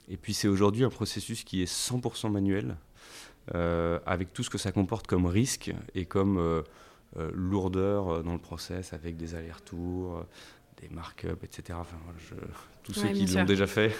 Et 0.09 0.17
puis 0.17 0.35
c'est 0.35 0.49
aujourd'hui 0.49 0.85
un 0.85 0.91
processus 0.91 1.45
qui 1.45 1.63
est 1.63 1.73
100% 1.73 2.31
manuel, 2.31 2.77
euh, 3.55 3.99
avec 4.07 4.33
tout 4.33 4.43
ce 4.43 4.51
que 4.51 4.59
ça 4.59 4.73
comporte 4.73 5.07
comme 5.07 5.27
risque 5.27 5.73
et 5.95 6.05
comme 6.05 6.39
euh, 6.39 6.63
lourdeur 7.33 8.23
dans 8.23 8.33
le 8.33 8.39
process, 8.39 8.93
avec 8.93 9.17
des 9.17 9.35
allers-retours, 9.35 10.25
des 10.81 10.89
markups, 10.89 11.29
etc. 11.43 11.79
Enfin, 11.81 11.97
tous 12.83 12.93
ceux 12.93 13.09
qui 13.09 13.27
l'ont 13.27 13.45
déjà 13.45 13.67
fait 13.67 13.93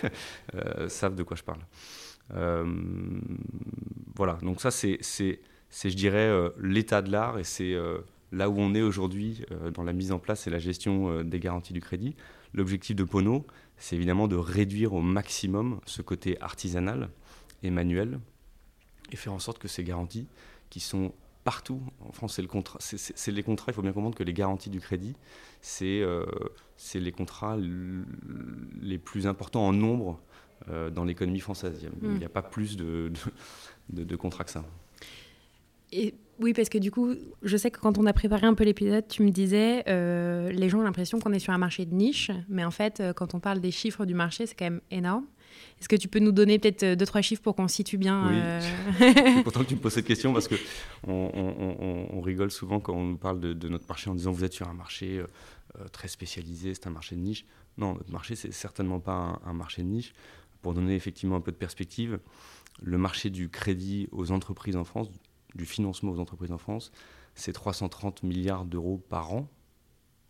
savent 0.89 1.15
de 1.15 1.23
quoi 1.23 1.37
je 1.37 1.43
parle. 1.43 1.61
voilà, 4.15 4.35
donc 4.43 4.61
ça 4.61 4.71
c'est, 4.71 4.99
je 5.03 5.95
dirais, 5.95 6.31
l'état 6.61 7.03
de 7.03 7.11
l'art 7.11 7.39
et 7.39 7.45
c'est 7.45 7.75
là 8.33 8.51
où 8.51 8.59
on 8.59 8.75
est 8.75 8.83
aujourd'hui 8.83 9.45
dans 9.75 9.83
la 9.85 9.93
mise 9.93 10.13
en 10.13 10.19
place 10.19 10.47
et 10.47 10.51
la 10.51 10.59
gestion 10.59 11.23
des 11.23 11.41
garanties 11.41 11.73
du 11.73 11.81
crédit. 11.81 12.15
L'objectif 12.55 12.97
de 12.97 13.05
Pono, 13.05 13.47
c'est 13.77 13.97
évidemment 13.97 14.29
de 14.29 14.37
réduire 14.37 14.95
au 14.95 15.03
maximum 15.03 15.81
ce 15.85 16.03
côté 16.03 16.41
artisanal 16.41 17.11
et 17.63 17.71
manuel 17.71 18.21
et 19.13 19.17
faire 19.17 19.33
en 19.33 19.39
sorte 19.39 19.59
que 19.59 19.69
ces 19.69 19.85
garanties, 19.85 20.27
qui 20.71 20.81
sont 20.81 21.13
partout. 21.47 21.81
En 22.01 22.11
France, 22.11 22.35
c'est 22.35 22.43
le 22.43 22.49
contrat, 22.49 22.81
c'est 22.81 23.31
les 23.31 23.45
contrats. 23.45 23.71
Il 23.71 23.75
faut 23.75 23.83
bien 23.83 23.93
comprendre 23.93 24.17
que 24.17 24.25
les 24.25 24.33
garanties 24.33 24.69
du 24.69 24.81
crédit, 24.81 25.15
c'est 25.61 26.01
euh, 26.01 26.27
les 26.93 27.13
contrats 27.13 27.57
les 28.83 28.99
plus 28.99 29.29
importants 29.29 29.65
en 29.65 29.73
nombre 29.73 30.21
euh, 30.69 30.91
dans 30.91 31.05
l'économie 31.05 31.39
française. 31.39 31.87
Il 32.03 32.09
n'y 32.09 32.25
a, 32.25 32.27
mm. 32.27 32.31
pas 32.31 32.43
plus 32.43 32.77
de, 32.77 33.13
de, 33.91 34.03
de, 34.03 34.17
contrats 34.17 34.43
que 34.43 34.51
ça. 34.51 34.65
Et 35.93 36.15
oui, 36.41 36.53
parce 36.53 36.69
que 36.69 36.79
du 36.79 36.91
coup, 36.91 37.15
je 37.43 37.57
sais 37.57 37.71
que 37.71 37.79
quand 37.79 37.97
on 37.97 38.07
a 38.07 38.13
préparé 38.13 38.45
un 38.45 38.55
peu 38.55 38.65
l'épisode, 38.65 39.07
tu 39.07 39.23
me 39.23 39.31
disais, 39.31 39.85
euh, 39.87 40.51
les 40.51 40.69
gens 40.69 40.81
ont 40.81 40.83
l'impression 40.83 41.21
qu'on 41.21 41.33
est 41.33 41.39
sur 41.39 41.53
un 41.53 41.59
marché 41.59 41.87
de 41.87 41.95
niche, 41.95 42.33
mais 42.49 42.65
en 42.65 42.73
fait, 42.73 43.01
quand 43.15 43.35
on 43.35 43.39
parle 43.39 43.61
des 43.61 43.71
chiffres 43.71 44.05
du 44.05 44.15
marché, 44.15 44.47
c'est 44.47 44.57
quand 44.57 44.65
même 44.65 44.81
énorme. 44.91 45.27
Est-ce 45.81 45.89
que 45.89 45.97
tu 45.97 46.09
peux 46.09 46.19
nous 46.19 46.33
donner 46.33 46.59
peut-être 46.59 46.83
euh, 46.83 46.97
deux, 46.97 47.07
trois 47.07 47.21
chiffres 47.21 47.43
pour 47.43 47.55
qu'on 47.55 47.69
situe 47.69 47.99
bien 47.99 48.29
Oui, 48.29 48.35
euh, 48.37 48.61
c'est 48.99 49.43
pourtant 49.43 49.61
que 49.63 49.69
tu 49.69 49.75
me 49.75 49.81
poses 49.81 49.95
cette 49.95 50.07
question 50.07 50.33
parce 50.33 50.49
qu'on 50.49 50.57
on, 51.05 52.21
rigole 52.21 52.51
souvent 52.51 52.81
quand 52.81 52.95
on 52.95 53.05
nous 53.05 53.17
parle 53.19 53.41
de, 53.41 53.69
notre 53.69 53.87
marché 53.89 54.11
en 54.11 54.15
disant 54.15 54.33
vous 54.33 54.45
êtes 54.45 54.53
sur 54.53 54.69
un 54.69 54.75
marché 54.75 55.23
euh, 55.81 55.89
très 55.89 56.09
spécialisé, 56.09 56.75
c'est 56.75 56.87
un 56.87 56.91
marché 56.91 57.17
de 57.17 57.21
niche. 57.21 57.45
Non, 57.79 57.95
notre 57.95 58.11
marché, 58.11 58.37
c'est 58.37 58.53
certainement 58.53 59.01
pas 59.01 59.41
un, 59.45 59.53
marché 59.53 59.83
de 59.83 59.89
niche. 59.89 60.15
Pour 60.63 60.75
donner 60.75 60.95
effectivement 60.95 61.37
un 61.37 61.41
peu 61.41 61.53
de 61.53 61.57
perspective, 61.57 62.19
le 62.83 62.99
marché 62.99 63.31
du 63.31 63.49
crédit 63.49 64.09
aux 64.13 64.33
entreprises 64.33 64.77
en 64.77 64.85
France, 64.85 65.09
du 65.55 65.67
financement 65.67 66.13
aux 66.13 66.19
entreprises 66.19 66.53
en 66.53 66.59
France, 66.59 66.91
c'est 67.35 67.53
330 67.53 68.23
milliards 68.23 68.65
d'euros 68.65 68.99
par 69.09 69.33
an, 69.33 69.49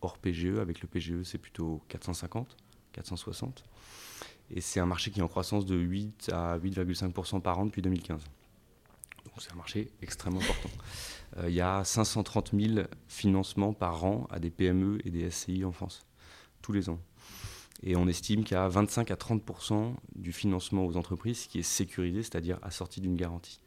hors 0.01 0.17
PGE. 0.17 0.57
Avec 0.59 0.81
le 0.81 0.87
PGE, 0.87 1.23
c'est 1.23 1.37
plutôt 1.37 1.81
450, 1.87 2.57
460. 2.91 3.63
Et 4.51 4.61
c'est 4.61 4.79
un 4.79 4.85
marché 4.85 5.11
qui 5.11 5.19
est 5.19 5.23
en 5.23 5.27
croissance 5.27 5.65
de 5.65 5.75
8 5.75 6.31
à 6.33 6.57
8,5% 6.57 7.41
par 7.41 7.59
an 7.59 7.65
depuis 7.65 7.81
2015. 7.81 8.23
Donc 9.25 9.33
c'est 9.39 9.51
un 9.51 9.55
marché 9.55 9.91
extrêmement 10.01 10.39
important. 10.39 10.69
Euh, 11.37 11.49
il 11.49 11.55
y 11.55 11.61
a 11.61 11.83
530 11.83 12.51
000 12.57 12.87
financements 13.07 13.73
par 13.73 14.05
an 14.05 14.27
à 14.31 14.39
des 14.39 14.49
PME 14.49 14.99
et 15.05 15.09
des 15.09 15.29
SCI 15.29 15.65
en 15.65 15.71
France, 15.71 16.05
tous 16.61 16.71
les 16.71 16.89
ans. 16.89 16.99
Et 17.83 17.95
on 17.95 18.07
estime 18.07 18.43
qu'il 18.43 18.55
y 18.55 18.59
a 18.59 18.67
25 18.67 19.11
à 19.11 19.15
30% 19.15 19.93
du 20.15 20.31
financement 20.31 20.85
aux 20.85 20.97
entreprises 20.97 21.45
qui 21.47 21.59
est 21.59 21.63
sécurisé, 21.63 22.23
c'est-à-dire 22.23 22.57
assorti 22.63 23.01
d'une 23.01 23.15
garantie. 23.15 23.59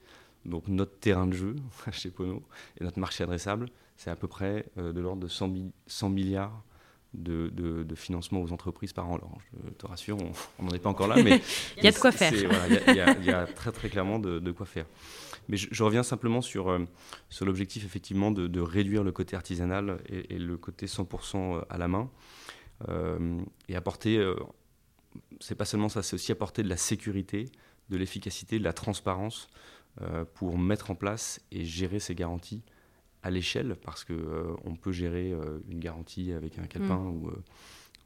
Donc 0.47 0.69
notre 0.69 0.99
terrain 0.99 1.27
de 1.27 1.35
jeu 1.35 1.57
chez 1.93 2.11
Pono 2.11 2.43
et 2.81 2.85
notre 2.85 2.99
marché 2.99 3.23
adressable, 3.23 3.69
c'est 3.97 4.11
à 4.11 4.17
peu 4.17 4.29
près 4.29 4.67
euh, 4.79 4.93
de 4.93 5.01
l'ordre 5.01 5.23
de 5.23 5.29
100 5.29 6.09
milliards 6.09 6.65
de, 7.15 7.95
financement 7.95 8.41
aux 8.41 8.53
entreprises 8.53 8.93
par 8.93 9.09
an. 9.09 9.17
Alors, 9.17 9.39
je 9.53 9.71
te 9.71 9.87
rassure, 9.87 10.17
on 10.59 10.65
n'en 10.65 10.71
est 10.71 10.79
pas 10.79 10.89
encore 10.89 11.09
là, 11.09 11.17
mais 11.23 11.41
il 11.77 11.85
y 11.85 11.89
a 11.89 11.93
de 11.93 11.99
quoi 11.99 12.13
faire. 12.13 12.33
Il 12.33 13.25
y, 13.25 13.31
a 13.31 13.47
très 13.47 13.73
très 13.73 13.89
clairement 13.89 14.19
de, 14.19 14.51
quoi 14.53 14.67
faire. 14.67 14.87
Mais 15.49 15.57
je, 15.57 15.83
reviens 15.83 16.03
simplement 16.03 16.43
sur, 16.43 16.69
euh, 16.69 16.79
sur 17.29 17.45
l'objectif 17.45 17.85
effectivement 17.85 18.31
de, 18.31 18.61
réduire 18.61 19.03
le 19.03 19.13
côté 19.13 19.37
artisanal 19.37 20.01
et, 20.09 20.39
le 20.39 20.57
côté 20.57 20.87
100% 20.87 21.37
euh, 21.37 21.61
à 21.69 21.79
la 21.79 21.89
main 21.89 22.11
euh, 22.89 23.41
et 23.69 23.77
apporter. 23.77 24.25
c'est 25.41 25.57
pas 25.57 25.65
seulement 25.65 25.89
ça, 25.89 26.03
c'est 26.03 26.15
aussi 26.15 26.33
apporter 26.33 26.63
de 26.63 26.69
la 26.69 26.77
sécurité, 26.77 27.51
de 27.89 27.97
l'efficacité, 27.97 28.59
de 28.59 28.65
la 28.65 28.73
transparence 28.73 29.49
pour 30.35 30.57
mettre 30.57 30.93
en 30.93 30.95
place 30.95 31.41
et 31.51 31.65
gérer 31.65 31.99
ces 31.99 32.15
garanties 32.15 32.63
à 33.23 33.31
l'échelle 33.31 33.77
parce 33.83 34.05
qu'on 34.05 34.15
euh, 34.15 34.57
on 34.65 34.75
peut 34.75 34.93
gérer 34.93 35.33
euh, 35.33 35.61
une 35.69 35.81
garantie 35.81 36.33
avec 36.33 36.59
un 36.59 36.67
calepin 36.67 36.99
mm. 36.99 37.23
ou, 37.23 37.29
euh, 37.29 37.43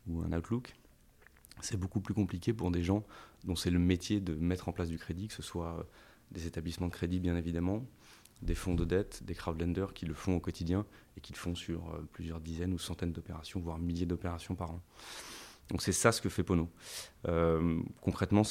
ou, 0.09 0.23
un 0.23 0.33
Outlook. 0.33 0.75
C'est 1.61 1.77
beaucoup 1.77 2.01
plus 2.01 2.15
compliqué 2.15 2.53
pour 2.53 2.71
des 2.71 2.83
gens 2.83 3.05
dont 3.45 3.55
c'est 3.57 3.71
le 3.71 3.79
métier 3.79 4.21
de 4.21 4.35
mettre 4.35 4.69
en 4.69 4.73
place 4.73 4.89
du 4.89 4.99
crédit, 4.99 5.29
que 5.29 5.35
ce 5.35 5.43
soit 5.43 5.87
des 6.33 6.47
établissements 6.47 6.89
de 6.89 6.93
crédit 6.93 7.21
bien 7.21 7.37
évidemment, 7.37 7.87
des 8.43 8.57
fonds 8.57 8.75
de 8.75 8.85
dette, 8.85 9.23
des 9.23 9.35
crowdlenders 9.35 9.95
qui 9.95 10.05
le 10.05 10.15
font 10.15 10.35
au 10.35 10.41
quotidien 10.41 10.85
et 11.17 11.21
qui 11.21 11.33
le 11.33 11.39
font 11.39 11.55
sur 11.55 11.97
plusieurs 12.13 12.41
dizaines 12.41 12.73
ou 12.73 12.79
centaines 12.79 13.13
d'opérations, 13.13 13.61
voire 13.61 13.79
milliers 13.79 14.05
d'opérations 14.05 14.57
par 14.57 14.73
an. 14.73 14.83
Donc 15.69 15.81
c'est 15.81 15.93
ça 15.93 16.11
ce 16.11 16.21
que 16.21 16.29
fait 16.29 16.43
Pono. 16.43 16.69
concrètement, 18.01 18.43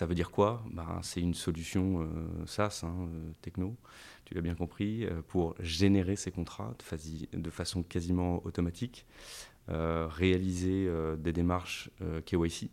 ça 0.00 0.06
veut 0.06 0.14
dire 0.14 0.30
quoi? 0.30 0.64
Ben, 0.72 0.98
C'est 1.02 1.20
une 1.20 1.34
solution 1.34 2.08
SaaS, 2.46 2.84
hein, 2.84 3.06
techno, 3.42 3.76
tu 4.24 4.32
l'as 4.32 4.40
bien 4.40 4.54
compris, 4.54 5.04
euh, 5.04 5.20
pour 5.20 5.54
générer 5.60 6.16
ces 6.16 6.30
contrats 6.30 6.74
de, 7.34 7.50
façon 7.50 7.82
quasiment 7.82 8.42
automatique, 8.46 9.04
euh, 9.68 10.06
réaliser 10.08 10.86
euh, 10.88 11.16
des 11.16 11.34
démarches 11.34 11.90
KYC. 12.24 12.70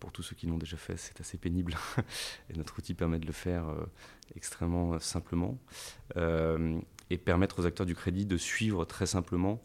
Pour 0.00 0.10
tous 0.10 0.24
ceux 0.24 0.34
qui 0.34 0.48
l'ont 0.48 0.58
déjà 0.58 0.76
fait, 0.76 0.96
c'est 0.96 1.20
assez 1.20 1.38
pénible 1.38 1.76
et 2.50 2.56
notre 2.56 2.76
outil 2.76 2.94
permet 2.94 3.20
de 3.20 3.26
le 3.26 3.32
faire 3.32 3.66
extrêmement 4.34 4.98
simplement 4.98 5.60
et 6.16 7.18
permettre 7.18 7.60
aux 7.60 7.66
acteurs 7.66 7.86
du 7.86 7.94
crédit 7.94 8.26
de 8.26 8.36
suivre 8.36 8.84
très 8.84 9.06
simplement 9.06 9.62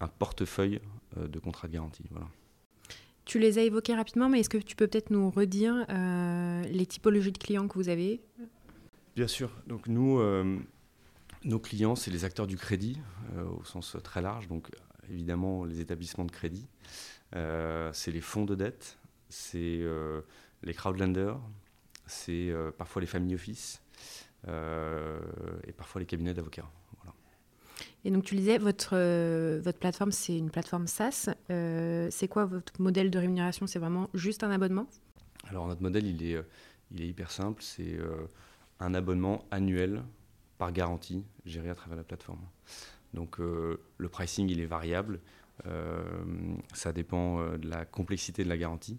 un 0.00 0.08
portefeuille 0.08 0.82
de 1.16 1.38
contrats 1.38 1.68
de 1.68 1.72
garantie. 1.72 2.04
Voilà. 2.10 2.28
Tu 3.24 3.38
les 3.38 3.58
as 3.58 3.62
évoqués 3.62 3.94
rapidement, 3.94 4.28
mais 4.28 4.40
est-ce 4.40 4.48
que 4.48 4.58
tu 4.58 4.76
peux 4.76 4.86
peut-être 4.86 5.10
nous 5.10 5.30
redire 5.30 5.86
les 5.88 6.86
typologies 6.86 7.32
de 7.32 7.38
clients 7.38 7.68
que 7.68 7.74
vous 7.74 7.88
avez? 7.88 8.20
Bien 9.14 9.26
sûr. 9.26 9.50
Donc 9.66 9.88
nous, 9.88 10.18
euh, 10.20 10.58
nos 11.44 11.58
clients, 11.58 11.96
c'est 11.96 12.10
les 12.10 12.24
acteurs 12.24 12.46
du 12.46 12.56
crédit 12.56 12.98
euh, 13.36 13.44
au 13.44 13.64
sens 13.64 13.96
très 14.02 14.22
large. 14.22 14.48
Donc 14.48 14.70
évidemment 15.10 15.64
les 15.64 15.80
établissements 15.80 16.24
de 16.24 16.30
crédit, 16.30 16.66
euh, 17.36 17.90
c'est 17.92 18.10
les 18.10 18.22
fonds 18.22 18.44
de 18.44 18.54
dette, 18.54 18.98
c'est 19.28 19.82
les 20.62 20.74
crowdlenders, 20.74 21.38
c'est 22.06 22.52
parfois 22.78 23.00
les 23.00 23.06
family 23.06 23.34
office 23.34 23.82
et 24.46 25.72
parfois 25.76 26.00
les 26.00 26.06
cabinets 26.06 26.34
d'avocats. 26.34 26.70
Et 28.04 28.10
donc 28.10 28.24
tu 28.24 28.34
disais, 28.34 28.58
votre, 28.58 28.96
votre 29.58 29.78
plateforme, 29.78 30.12
c'est 30.12 30.36
une 30.36 30.50
plateforme 30.50 30.86
SaaS. 30.86 31.28
c'est 31.48 32.28
quoi 32.28 32.46
votre 32.46 32.80
modèle 32.80 33.10
de 33.10 33.18
rémunération? 33.18 33.66
C'est 33.66 33.78
vraiment 33.78 34.10
juste 34.14 34.42
un 34.42 34.50
abonnement? 34.50 34.86
Alors 35.48 35.68
notre 35.68 35.82
modèle, 35.82 36.06
il 36.06 36.22
est, 36.24 36.36
il 36.90 37.02
est 37.02 37.08
hyper 37.08 37.30
simple. 37.30 37.62
C'est 37.62 37.96
un 38.80 38.94
abonnement 38.94 39.44
annuel 39.50 40.02
par 40.58 40.72
garantie 40.72 41.24
géré 41.44 41.70
à 41.70 41.74
travers 41.74 41.96
la 41.96 42.04
plateforme. 42.04 42.40
Donc 43.14 43.40
euh, 43.40 43.80
le 43.98 44.08
pricing, 44.08 44.48
il 44.48 44.60
est 44.60 44.66
variable. 44.66 45.20
Euh, 45.66 46.24
ça 46.72 46.92
dépend 46.92 47.40
euh, 47.40 47.58
de 47.58 47.68
la 47.68 47.84
complexité 47.84 48.44
de 48.44 48.48
la 48.48 48.56
garantie. 48.56 48.98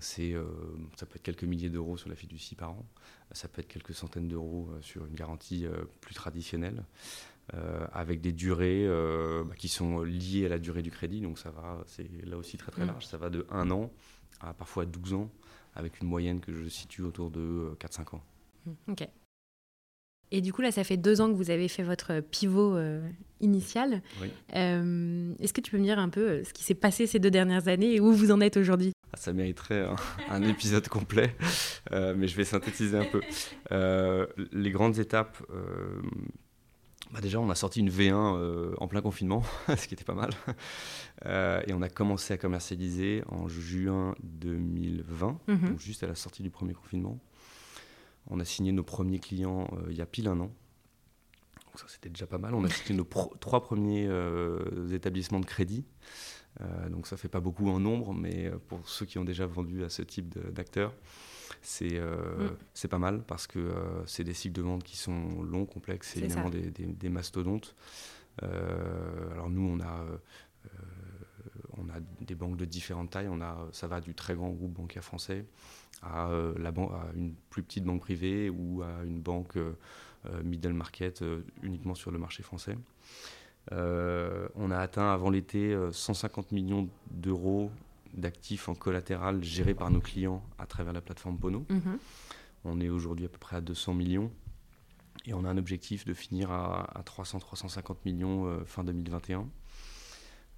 Ça 0.00 1.06
peut 1.06 1.16
être 1.16 1.22
quelques 1.22 1.44
milliers 1.44 1.70
d'euros 1.70 1.96
sur 1.96 2.08
la 2.08 2.14
fiducie 2.14 2.54
par 2.54 2.70
an. 2.70 2.86
Ça 3.32 3.48
peut 3.48 3.60
être 3.60 3.68
quelques 3.68 3.94
centaines 3.94 4.28
d'euros 4.28 4.68
sur 4.80 5.06
une 5.06 5.14
garantie 5.14 5.66
plus 6.00 6.14
traditionnelle. 6.14 6.84
Avec 7.92 8.20
des 8.20 8.32
durées 8.32 8.86
bah, 8.86 9.54
qui 9.56 9.68
sont 9.68 10.02
liées 10.02 10.46
à 10.46 10.48
la 10.48 10.58
durée 10.58 10.82
du 10.82 10.90
crédit. 10.90 11.20
Donc 11.20 11.38
ça 11.38 11.50
va, 11.50 11.82
c'est 11.86 12.08
là 12.24 12.36
aussi 12.36 12.56
très 12.56 12.70
très 12.70 12.84
mmh. 12.84 12.88
large. 12.88 13.06
Ça 13.06 13.16
va 13.16 13.30
de 13.30 13.46
1 13.50 13.70
an 13.70 13.90
à 14.40 14.54
parfois 14.54 14.84
12 14.84 15.14
ans, 15.14 15.30
avec 15.74 16.00
une 16.00 16.08
moyenne 16.08 16.40
que 16.40 16.52
je 16.52 16.68
situe 16.68 17.02
autour 17.02 17.30
de 17.30 17.74
4-5 17.80 18.16
ans. 18.16 18.22
Mmh, 18.66 18.72
ok. 18.92 19.08
Et 20.30 20.40
du 20.40 20.52
coup, 20.52 20.60
là, 20.60 20.70
ça 20.70 20.84
fait 20.84 20.96
deux 20.96 21.20
ans 21.20 21.28
que 21.30 21.36
vous 21.36 21.50
avez 21.50 21.68
fait 21.68 21.82
votre 21.82 22.20
pivot 22.20 22.76
euh, 22.76 23.00
initial. 23.40 24.02
Euh, 24.54 25.32
est-ce 25.40 25.52
que 25.52 25.60
tu 25.60 25.70
peux 25.70 25.78
me 25.78 25.84
dire 25.84 25.98
un 25.98 26.10
peu 26.10 26.28
euh, 26.28 26.44
ce 26.44 26.52
qui 26.52 26.64
s'est 26.64 26.74
passé 26.74 27.06
ces 27.06 27.18
deux 27.18 27.30
dernières 27.30 27.68
années 27.68 27.94
et 27.94 28.00
où 28.00 28.12
vous 28.12 28.30
en 28.30 28.40
êtes 28.40 28.58
aujourd'hui? 28.58 28.92
Ah, 29.12 29.16
Ça 29.16 29.32
mériterait 29.32 29.88
un, 30.28 30.42
épisode 30.48 30.86
complet, 30.88 31.34
mais 31.92 32.28
je 32.28 32.36
vais 32.36 32.44
synthétiser 32.44 32.98
un 32.98 33.06
peu. 33.06 33.20
les 34.52 34.70
grandes 34.70 34.98
étapes. 34.98 35.38
Bah 37.12 37.20
déjà, 37.22 37.40
on 37.40 37.48
a 37.48 37.54
sorti 37.54 37.80
une 37.80 37.88
V1 37.88 38.74
en 38.76 38.88
plein 38.88 39.00
confinement, 39.00 39.42
ce 39.68 39.86
qui 39.86 39.94
était 39.94 40.04
pas 40.04 40.14
mal. 40.14 40.30
et 41.66 41.72
on 41.72 41.80
a 41.80 41.88
commencé 41.88 42.34
à 42.34 42.38
commercialiser 42.38 43.22
en 43.28 43.48
juin 43.48 44.14
2020, 44.22 45.40
mhm. 45.48 45.68
donc 45.70 45.80
juste 45.80 46.02
à 46.02 46.06
la 46.06 46.14
sortie 46.14 46.42
du 46.42 46.50
premier 46.50 46.74
confinement. 46.74 47.18
On 48.30 48.40
a 48.40 48.44
signé 48.44 48.72
nos 48.72 48.82
premiers 48.82 49.18
clients 49.18 49.68
euh, 49.72 49.86
il 49.90 49.96
y 49.96 50.02
a 50.02 50.06
pile 50.06 50.28
un 50.28 50.38
an. 50.40 50.52
Donc 51.66 51.76
ça, 51.76 51.86
c'était 51.88 52.10
déjà 52.10 52.26
pas 52.26 52.38
mal. 52.38 52.54
On 52.54 52.64
a 52.64 52.68
signé 52.68 52.96
nos 52.98 53.08
trois 53.40 53.62
premiers 53.62 54.06
euh, 54.06 54.88
établissements 54.92 55.40
de 55.40 55.46
crédit. 55.46 55.84
Euh, 56.60 56.88
donc 56.88 57.06
ça 57.06 57.16
fait 57.16 57.28
pas 57.28 57.40
beaucoup 57.40 57.68
en 57.68 57.80
nombre, 57.80 58.12
mais 58.12 58.50
pour 58.68 58.86
ceux 58.88 59.06
qui 59.06 59.18
ont 59.18 59.24
déjà 59.24 59.46
vendu 59.46 59.84
à 59.84 59.88
ce 59.88 60.02
type 60.02 60.38
d'acteurs, 60.52 60.94
c'est 61.62 62.00
mm. 62.00 62.88
pas 62.88 62.98
mal 62.98 63.22
parce 63.22 63.46
que 63.46 63.72
c'est 64.06 64.24
des 64.24 64.34
cycles 64.34 64.54
de 64.54 64.62
vente 64.62 64.84
qui 64.84 64.96
sont 64.96 65.42
longs, 65.42 65.66
complexes, 65.66 66.12
c'est 66.14 66.20
évidemment 66.20 66.50
des, 66.50 67.08
mastodontes. 67.08 67.74
alors 68.42 69.50
nous, 69.50 69.62
on 69.62 69.80
a, 69.80 70.04
on 71.76 71.88
a 71.88 72.00
des 72.20 72.34
banques 72.34 72.56
de 72.56 72.64
différentes 72.64 73.10
tailles. 73.10 73.28
On 73.28 73.40
a, 73.40 73.68
ça 73.72 73.86
va 73.86 74.00
du 74.00 74.14
très 74.14 74.34
grand 74.34 74.50
groupe 74.50 74.72
bancaire 74.72 75.04
français 75.04 75.44
à, 76.02 76.30
la 76.56 76.68
à 76.68 77.06
une 77.14 77.34
plus 77.50 77.62
petite 77.62 77.84
banque 77.84 78.00
privée 78.00 78.50
ou 78.50 78.82
à 78.82 79.04
une 79.04 79.20
banque 79.20 79.58
middle 80.44 80.72
market 80.72 81.24
uniquement 81.62 81.94
sur 81.94 82.10
le 82.10 82.18
marché 82.18 82.42
français. 82.42 82.76
on 83.72 84.70
a 84.70 84.78
atteint 84.78 85.12
avant 85.12 85.30
l'été 85.30 85.76
150 85.92 86.52
millions 86.52 86.88
d'euros 87.10 87.70
d'actifs 88.14 88.68
en 88.68 88.74
collatéral 88.74 89.42
gérés 89.42 89.74
par 89.74 89.90
nos 89.90 90.00
clients 90.00 90.42
à 90.58 90.66
travers 90.66 90.92
la 90.92 91.00
plateforme 91.00 91.38
Pono. 91.38 91.66
Mhm. 91.68 91.98
On 92.64 92.80
est 92.80 92.88
aujourd'hui 92.88 93.24
à 93.24 93.28
peu 93.28 93.38
près 93.38 93.56
à 93.56 93.60
200 93.60 93.94
millions. 93.94 94.30
Et 95.26 95.34
on 95.34 95.44
a 95.44 95.48
un 95.48 95.58
objectif 95.58 96.04
de 96.04 96.14
finir 96.14 96.50
à, 96.50 97.02
300-350 97.04 97.96
millions 98.04 98.46
euh, 98.46 98.64
fin 98.64 98.84
2021. 98.84 99.48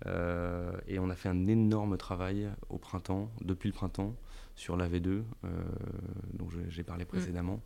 Euh, 0.06 0.72
et 0.86 0.98
on 0.98 1.10
a 1.10 1.16
fait 1.16 1.28
un 1.28 1.46
énorme 1.46 1.96
travail 1.98 2.48
au 2.68 2.78
printemps, 2.78 3.30
depuis 3.40 3.68
le 3.68 3.74
printemps, 3.74 4.16
sur 4.54 4.76
la 4.76 4.88
V2, 4.88 5.08
euh, 5.08 5.24
dont 6.32 6.48
j'ai 6.68 6.84
parlé 6.84 7.04
mm. 7.04 7.08
précédemment, 7.08 7.60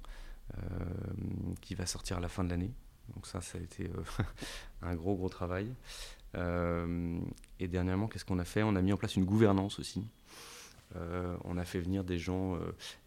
qui 1.61 1.75
va 1.75 1.87
sortir 1.87 2.19
à 2.19 2.21
la 2.21 2.29
fin 2.29 2.45
de 2.45 2.51
l'année. 2.51 2.73
Donc 3.15 3.27
ça, 3.27 3.41
ça 3.41 3.59
a 3.59 3.61
été 3.61 3.91
un 4.83 4.95
gros, 4.95 5.17
gros 5.17 5.29
travail. 5.29 5.73
Et 6.35 7.69
dernièrement, 7.69 8.09
qu'est-ce 8.09 8.25
qu'on 8.25 8.39
a 8.39 8.45
fait? 8.45 8.63
On 8.63 8.77
a 8.77 8.83
mis 8.83 8.93
en 8.93 8.97
place 8.97 9.17
une 9.17 9.25
gouvernance 9.25 9.79
aussi. 9.79 10.09
on 10.95 11.57
a 11.57 11.65
fait 11.65 11.81
venir 11.81 12.05
des 12.05 12.19
gens. 12.19 12.59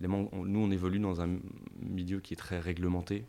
nous, 0.01 0.29
on 0.33 0.71
évolue 0.71 0.99
dans 0.99 1.21
un 1.21 1.37
milieu 1.79 2.19
qui 2.19 2.33
est 2.33 2.37
très 2.37 2.59
réglementé. 2.59 3.25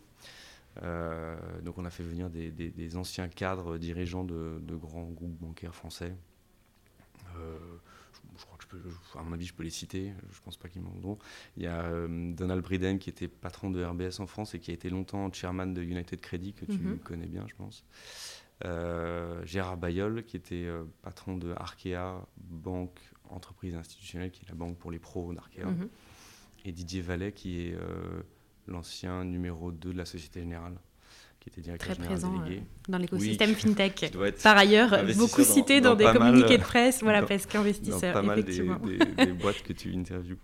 Euh, 0.83 1.37
donc 1.63 1.79
on 1.79 1.85
a 1.85 1.91
fait 1.91 2.03
venir 2.03 2.31
des, 2.31 2.97
anciens 2.97 3.29
cadres 3.29 3.79
dirigeants 3.79 4.25
de, 4.25 4.75
grands 4.75 5.11
groupes 5.11 5.39
bancaires 5.41 5.75
français. 5.75 6.15
Euh, 7.37 7.59
je, 8.37 8.45
crois 8.45 8.59
que 8.59 8.65
je 8.65 8.69
peux, 8.69 9.19
à 9.19 9.23
mon 9.23 9.33
avis, 9.33 9.47
je 9.47 9.55
peux 9.55 9.63
les 9.63 9.71
citer. 9.71 10.13
Je 10.31 10.41
pense 10.41 10.57
pas 10.57 10.69
qu'ils 10.69 10.83
m'en 10.83 10.91
voudront. 10.91 11.19
Il 11.57 11.63
y 11.65 11.67
a 11.67 11.83
euh, 11.83 12.33
Donald 12.33 12.63
Briden 12.63 12.99
qui 12.99 13.11
était 13.11 13.29
patron 13.29 13.71
de 13.71 13.85
RBS 13.85 14.21
en 14.21 14.27
France 14.27 14.55
et 14.55 14.61
qui 14.61 14.71
a 14.71 14.75
été 14.75 14.91
longtemps 14.91 15.31
chairman 15.33 15.75
de 15.75 15.83
United 15.83 16.21
Credit 16.21 16.53
que 16.53 16.65
tu 16.65 16.79
mhm. 16.79 16.99
connais 16.99 17.27
bien, 17.27 17.47
je 17.49 17.55
pense. 17.55 17.85
Gérard 19.45 19.77
Bayol 19.77 20.25
qui 20.25 20.37
était 20.37 20.67
patron 21.03 21.37
de 21.37 21.53
Arkea, 21.57 22.27
banque 22.37 23.01
entreprise 23.31 23.75
institutionnelle, 23.75 24.31
qui 24.31 24.45
est 24.45 24.49
la 24.49 24.55
banque 24.55 24.79
pour 24.79 24.91
les 24.91 24.99
pros 24.99 25.33
d'Arkea. 25.33 25.67
Mhm. 25.67 25.89
Et 26.65 26.73
Didier 26.73 27.03
Vallet 27.03 27.33
qui 27.33 27.61
est 27.61 27.77
l'ancien 28.69 29.25
numéro 29.25 29.73
2 29.73 29.93
de 29.93 29.99
la 29.99 30.05
Société 30.05 30.41
Générale, 30.41 30.79
qui 31.41 31.49
était 31.49 31.61
directeur 31.61 31.97
Très 31.97 32.05
présent 32.05 32.43
euh, 32.47 32.59
dans 32.89 32.99
l'écosystème 32.99 33.51
FinTech. 33.55 34.13
Par 34.43 34.57
ailleurs, 34.57 35.05
beaucoup 35.17 35.43
cité 35.43 35.81
dans, 35.81 35.95
des 35.95 36.05
communiqués 36.05 36.59
de 36.59 36.63
presse, 36.63 37.03
voilà, 37.03 37.23
parce 37.23 37.47
qu'investisseur, 37.47 38.13
pas 38.13 38.23
mal 38.23 38.43
des, 38.43 38.59
des, 38.59 39.33
boîtes 39.41 39.63
que 39.63 39.73
tu 39.73 39.95
interviews. 39.95 40.39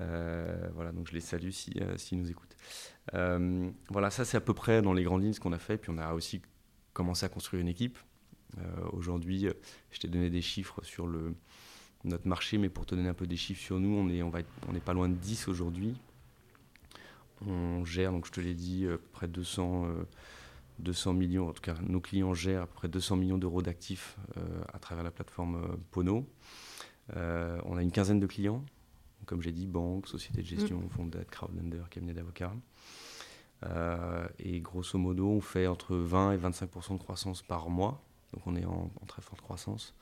Euh, 0.00 0.68
voilà, 0.74 0.92
donc 0.92 1.08
je 1.08 1.14
les 1.14 1.20
salue 1.20 1.50
s'ils 1.50 1.74
si, 1.74 1.80
euh, 1.80 1.96
si 1.96 2.16
nous 2.16 2.30
écoutent. 2.30 2.56
voilà, 3.90 4.10
ça 4.10 4.24
c'est 4.24 4.36
à 4.36 4.42
peu 4.42 4.54
près 4.54 4.82
dans 4.82 4.92
les 4.92 5.02
grandes 5.02 5.22
lignes 5.22 5.32
ce 5.32 5.40
qu'on 5.40 5.52
a 5.52 5.58
fait. 5.58 5.76
Puis 5.76 5.90
on 5.94 5.98
a 5.98 6.12
aussi 6.12 6.42
commencé 6.94 7.26
à 7.26 7.28
construire 7.28 7.60
une 7.60 7.68
équipe. 7.68 7.98
Aujourd'hui, 8.92 9.48
je 9.90 9.98
t'ai 9.98 10.08
donné 10.08 10.30
des 10.30 10.40
chiffres 10.40 10.82
sur 10.84 11.06
le, 11.06 11.34
notre 12.04 12.28
marché, 12.28 12.58
mais 12.58 12.68
pour 12.68 12.86
te 12.86 12.94
donner 12.94 13.08
un 13.08 13.14
peu 13.14 13.26
des 13.26 13.36
chiffres 13.36 13.62
sur 13.62 13.80
nous, 13.80 13.94
on 13.96 14.08
est, 14.08 14.22
on 14.22 14.30
va 14.30 14.40
on 14.68 14.72
n'est 14.72 14.80
pas 14.80 14.92
loin 14.92 15.08
de 15.08 15.14
10 15.14 15.48
aujourd'hui. 15.48 15.94
On 17.46 17.84
gère, 17.84 18.12
donc 18.12 18.26
je 18.26 18.32
te 18.32 18.40
l'ai 18.40 18.54
dit, 18.54 18.84
euh, 18.84 18.98
près 19.12 19.26
de 19.26 19.32
200, 19.32 19.88
200 20.78 21.10
euh, 21.10 21.14
millions, 21.14 21.48
en 21.48 21.52
tout 21.52 21.62
cas 21.62 21.74
nos 21.86 22.00
clients 22.00 22.34
gèrent 22.34 22.62
à 22.62 22.66
peu 22.66 22.74
près 22.74 22.88
200 22.88 23.16
millions 23.16 23.38
d'euros 23.38 23.62
d'actifs 23.62 24.16
euh, 24.36 24.62
à 24.72 24.78
travers 24.78 25.04
la 25.04 25.10
plateforme 25.10 25.76
Pono. 25.90 26.26
on 27.14 27.76
a 27.76 27.82
une 27.82 27.92
quinzaine 27.92 28.20
de 28.20 28.26
clients, 28.26 28.64
comme 29.26 29.42
j'ai 29.42 29.52
dit, 29.52 29.66
banques, 29.66 30.06
sociétés 30.06 30.42
de 30.42 30.46
gestion, 30.46 30.78
mm. 30.78 30.88
fonds 30.90 31.06
d'aide, 31.06 31.28
crowdlender, 31.30 31.82
cabinet 31.90 32.14
d'avocats. 32.14 32.54
Et 34.38 34.60
grosso 34.60 34.98
modo, 34.98 35.28
on 35.28 35.40
fait 35.40 35.66
entre 35.66 35.96
20 35.96 36.32
et 36.32 36.36
25% 36.38 36.94
de 36.94 36.98
croissance 36.98 37.42
par 37.42 37.70
mois. 37.70 38.02
Donc 38.32 38.46
on 38.46 38.56
est 38.56 38.64
en, 38.64 38.90
très 39.06 39.22
forte 39.22 39.40
croissance. 39.40 39.94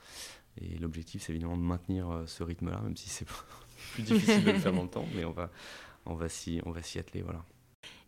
Et 0.61 0.79
l'objectif, 0.79 1.23
c'est 1.23 1.33
évidemment 1.33 1.57
de 1.57 1.63
maintenir 1.63 2.25
ce 2.27 2.43
rythme-là, 2.43 2.81
même 2.83 2.97
si 2.97 3.09
c'est 3.09 3.27
plus 3.95 4.03
difficile 4.03 4.45
de 4.45 4.51
le 4.53 4.59
faire 4.59 4.73
dans 4.73 4.83
le 4.83 4.89
temps. 4.89 5.07
Mais 5.15 5.25
on 5.25 5.33
va, 5.33 5.51
on 6.07 6.15
va 6.15 6.29
s'y 6.29 6.61
atteler. 6.99 7.23
Voilà. 7.23 7.45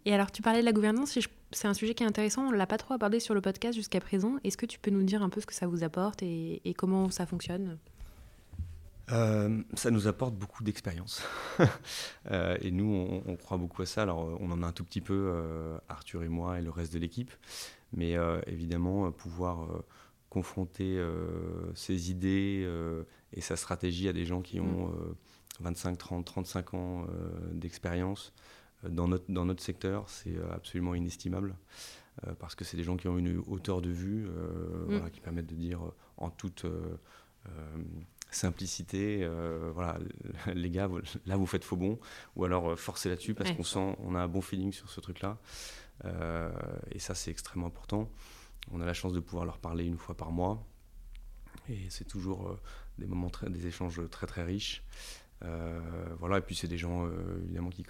Et 0.06 0.12
alors, 0.12 0.30
tu 0.30 0.42
parlais 0.42 0.60
de 0.60 0.64
la 0.66 0.72
gouvernance, 0.72 1.18
c'est 1.50 1.68
un 1.68 1.74
sujet 1.74 1.94
qui 1.94 2.02
est 2.02 2.06
intéressant, 2.06 2.42
on 2.42 2.50
ne 2.50 2.56
l'a 2.56 2.66
pas 2.66 2.76
trop 2.76 2.92
abordé 2.92 3.20
sur 3.20 3.34
le 3.34 3.40
podcast 3.40 3.74
jusqu'à 3.74 4.00
présent. 4.00 4.36
Est-ce 4.44 4.58
que 4.58 4.66
tu 4.66 4.78
peux 4.78 4.90
nous 4.90 5.02
dire 5.02 5.22
un 5.22 5.30
peu 5.30 5.40
ce 5.40 5.46
que 5.46 5.54
ça 5.54 5.66
vous 5.66 5.82
apporte 5.82 6.22
et, 6.22 6.74
comment 6.76 7.10
ça 7.10 7.24
fonctionne? 7.24 7.78
Euh, 9.12 9.62
ça 9.74 9.90
nous 9.90 10.06
apporte 10.06 10.34
beaucoup 10.34 10.62
d'expérience. 10.62 11.22
Euh, 12.30 12.56
et 12.62 12.70
nous, 12.70 13.22
on, 13.26 13.36
croit 13.36 13.58
beaucoup 13.58 13.82
à 13.82 13.86
ça. 13.86 14.00
Alors, 14.00 14.40
on 14.40 14.50
en 14.50 14.62
a 14.62 14.66
un 14.66 14.72
tout 14.72 14.82
petit 14.82 15.02
peu, 15.02 15.30
euh, 15.30 15.76
Arthur 15.90 16.22
et 16.22 16.28
moi 16.28 16.58
et 16.58 16.62
le 16.62 16.70
reste 16.70 16.94
de 16.94 16.98
l'équipe. 16.98 17.30
Mais 17.92 18.16
évidemment, 18.46 19.12
pouvoir 19.12 19.68
confronter 20.30 20.98
ses 21.74 22.10
idées 22.10 22.66
et 23.34 23.40
sa 23.42 23.56
stratégie 23.56 24.08
à 24.08 24.14
des 24.14 24.24
gens 24.24 24.40
qui 24.40 24.58
ont 24.58 24.88
mm. 24.88 25.14
25, 25.60 25.98
30, 25.98 26.24
35 26.24 26.74
ans 26.74 27.06
euh, 27.08 27.30
d'expérience 27.52 28.32
euh, 28.84 28.88
dans 28.88 29.08
notre, 29.08 29.30
dans 29.30 29.44
notre 29.44 29.62
secteur, 29.62 30.08
c'est 30.08 30.36
euh, 30.36 30.52
absolument 30.52 30.94
inestimable. 30.94 31.56
parce 32.38 32.54
que 32.54 32.64
c'est 32.64 32.76
des 32.76 32.84
gens 32.84 32.96
qui 32.96 33.08
ont 33.08 33.18
une 33.18 33.42
hauteur 33.48 33.82
de 33.82 33.90
vue 33.90 34.28
mm. 34.88 35.10
qui 35.10 35.20
permettent 35.20 35.48
de 35.48 35.56
dire 35.56 35.80
en 36.16 36.30
toute 36.30 36.64
simplicité, 38.36 39.28
voilà, 39.72 39.98
les 40.54 40.70
gars, 40.70 40.88
là 41.26 41.36
vous 41.36 41.46
faites 41.46 41.64
faux 41.64 41.76
bon, 41.76 41.98
ou 42.36 42.44
alors 42.44 42.78
forcez 42.78 43.08
là-dessus 43.08 43.34
parce 43.34 43.52
qu'on 43.52 43.64
sent, 43.64 43.96
on 43.98 44.14
a 44.14 44.20
un 44.20 44.28
bon 44.28 44.40
feeling 44.40 44.72
sur 44.72 44.90
ce 44.90 45.00
truc-là. 45.00 45.38
et 46.90 46.98
ça, 46.98 47.14
c'est 47.14 47.30
extrêmement 47.30 47.68
important. 47.68 48.10
On 48.72 48.80
a 48.80 48.86
la 48.86 48.94
chance 48.94 49.12
de 49.12 49.20
pouvoir 49.20 49.44
leur 49.44 49.58
parler 49.58 49.84
une 49.84 49.98
fois 49.98 50.16
par 50.16 50.30
mois, 50.30 50.66
et 51.68 51.86
c'est 51.90 52.06
toujours 52.06 52.58
des 52.98 53.06
moments, 53.06 53.30
très, 53.30 53.50
des 53.50 53.66
échanges 53.66 54.00
très 54.10 54.26
très 54.26 54.44
riches. 54.44 54.82
Euh, 55.44 55.80
voilà, 56.18 56.38
et 56.38 56.40
puis 56.40 56.54
c'est 56.54 56.68
des 56.68 56.78
gens 56.78 57.06
euh, 57.06 57.40
évidemment 57.44 57.70
qui, 57.70 57.84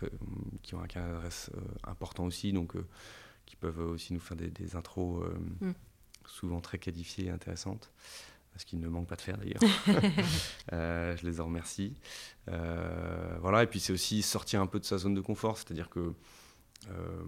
qui, 0.62 0.74
ont 0.74 0.80
un 0.80 0.88
euh, 0.96 1.30
important 1.84 2.24
aussi, 2.24 2.52
donc 2.52 2.74
qui 3.46 3.56
peuvent 3.56 3.80
aussi 3.80 4.12
nous 4.12 4.20
faire 4.20 4.36
des, 4.36 4.76
intros 4.76 5.24
mm. 5.60 5.72
souvent 6.26 6.60
très 6.60 6.78
qualifiées 6.78 7.26
et 7.26 7.30
intéressantes 7.30 7.92
ce 8.56 8.64
qu'ils 8.64 8.80
ne 8.80 8.88
manquent 8.88 9.08
pas 9.08 9.16
de 9.16 9.20
faire 9.20 9.36
d'ailleurs. 9.38 9.60
je 11.18 11.26
les 11.26 11.40
en 11.40 11.46
remercie. 11.46 11.94
voilà, 12.46 13.62
et 13.62 13.66
puis 13.66 13.80
c'est 13.80 13.92
aussi 13.92 14.22
sortir 14.22 14.60
un 14.60 14.66
peu 14.66 14.78
de 14.78 14.84
sa 14.84 14.98
zone 14.98 15.14
de 15.14 15.20
confort, 15.20 15.58
c'est-à-dire 15.58 15.88
que 15.88 16.14
euh, 16.90 17.22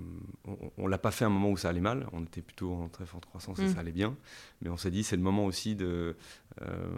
on 0.76 0.84
ne 0.84 0.88
l'a 0.88 0.98
pas 0.98 1.10
fait 1.10 1.24
à 1.24 1.28
un 1.28 1.30
moment 1.30 1.50
où 1.50 1.56
ça 1.56 1.70
allait 1.70 1.80
mal, 1.80 2.06
on 2.12 2.22
était 2.24 2.42
plutôt 2.42 2.72
en 2.72 2.88
très 2.88 3.06
forte 3.06 3.24
croissance 3.24 3.58
et 3.58 3.64
mm. 3.64 3.74
ça 3.74 3.80
allait 3.80 3.92
bien, 3.92 4.16
mais 4.60 4.68
on 4.68 4.76
s'est 4.76 4.90
dit 4.90 5.02
c'est 5.02 5.16
le 5.16 5.22
moment 5.22 5.46
aussi 5.46 5.74
de, 5.74 6.16
euh, 6.60 6.88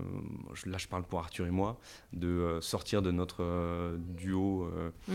là 0.66 0.78
je 0.78 0.88
parle 0.88 1.04
pour 1.04 1.20
Arthur 1.20 1.46
et 1.46 1.50
moi, 1.50 1.78
de 2.12 2.26
euh, 2.26 2.60
sortir 2.60 3.02
de 3.02 3.10
notre 3.10 3.96
duo 3.98 4.70
mm. 5.06 5.12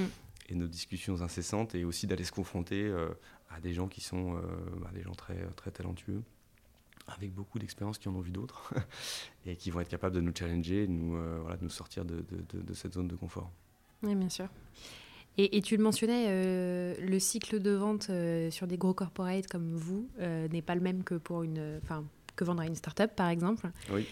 et 0.49 0.55
nos 0.55 0.67
discussions 0.67 1.21
incessantes 1.21 1.75
et 1.75 1.83
aussi 1.83 2.07
d'aller 2.07 2.23
se 2.23 2.31
confronter 2.31 2.93
à 3.49 3.59
des 3.59 3.73
gens 3.73 3.87
qui 3.87 4.01
sont 4.01 4.33
bah, 4.77 4.89
des 4.93 5.01
gens 5.01 5.13
très, 5.13 5.45
très 5.55 5.71
talentueux, 5.71 6.21
avec 7.07 7.33
beaucoup 7.33 7.59
d'expérience 7.59 7.97
qui 7.97 8.07
en 8.07 8.15
ont 8.15 8.21
vu 8.21 8.31
d'autres 8.31 8.73
et 9.45 9.55
qui 9.55 9.71
vont 9.71 9.79
être 9.81 9.89
capables 9.89 10.15
de 10.15 10.21
nous 10.21 10.33
challenger, 10.37 10.87
de 10.87 10.91
nous, 10.91 11.17
nous 11.61 11.69
sortir 11.69 12.05
de, 12.05 12.23
cette 12.73 12.93
zone 12.93 13.07
de 13.07 13.15
confort. 13.15 13.51
Oui, 14.03 14.15
bien 14.15 14.29
sûr. 14.29 14.47
Et, 15.37 15.61
tu 15.61 15.77
le 15.77 15.83
mentionnais, 15.83 16.25
euh, 16.27 16.93
le 16.99 17.17
cycle 17.17 17.59
de 17.59 17.71
vente 17.71 18.11
euh, 18.11 18.51
sur 18.51 18.67
des 18.67 18.77
gros 18.77 18.93
corporates 18.93 19.47
comme 19.47 19.73
vous 19.73 20.07
euh, 20.19 20.47
n'est 20.49 20.61
pas 20.61 20.75
le 20.75 20.81
même 20.81 21.03
que 21.03 21.15
pour 21.15 21.41
une, 21.41 21.79
que 22.35 22.43
vendre 22.43 22.61
à 22.61 22.65
une 22.65 22.75
start-up 22.75 23.11
par 23.15 23.29
exemple. 23.29 23.69
Oui. 23.91 24.07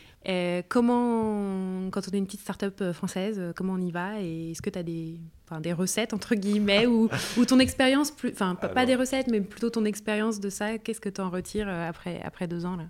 comment, 0.69 1.89
quand 1.91 2.01
on 2.07 2.11
est 2.11 2.17
une 2.17 2.25
petite 2.25 2.41
start-up 2.41 2.91
française, 2.93 3.41
comment 3.55 3.73
on 3.73 3.81
y 3.81 3.91
va 3.91 4.21
Et 4.21 4.51
est-ce 4.51 4.61
que 4.61 4.69
tu 4.69 4.79
as 4.79 4.83
des, 4.83 5.19
des 5.61 5.73
recettes 5.73 6.13
entre 6.13 6.35
guillemets 6.35 6.85
ou, 6.85 7.09
ou 7.37 7.45
ton 7.45 7.59
expérience, 7.59 8.13
enfin 8.31 8.55
pas, 8.55 8.85
des 8.85 8.95
recettes, 8.95 9.27
mais 9.27 9.41
plutôt 9.41 9.69
ton 9.69 9.85
expérience 9.85 10.39
de 10.39 10.49
ça 10.49 10.77
Qu'est-ce 10.77 11.01
que 11.01 11.09
tu 11.09 11.21
en 11.21 11.29
retires 11.29 11.69
après, 11.69 12.21
après 12.23 12.47
deux 12.47 12.65
ans 12.65 12.75
là? 12.75 12.85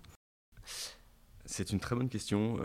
C'est 1.46 1.72
une 1.72 1.80
très 1.80 1.96
bonne 1.96 2.10
question. 2.10 2.58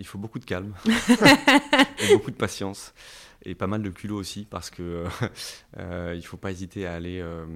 Il 0.00 0.06
faut 0.06 0.18
beaucoup 0.18 0.38
de 0.38 0.44
calme 0.44 0.74
et 0.86 2.14
beaucoup 2.14 2.30
de 2.30 2.36
patience 2.36 2.92
et 3.42 3.54
pas 3.54 3.66
mal 3.66 3.82
de 3.82 3.90
culot 3.90 4.16
aussi 4.16 4.44
parce 4.44 4.70
que 4.70 5.04
euh, 5.78 6.14
il 6.16 6.22
faut 6.22 6.36
pas 6.36 6.50
hésiter 6.50 6.86
à 6.86 6.94
aller 6.94 7.20
euh, 7.20 7.46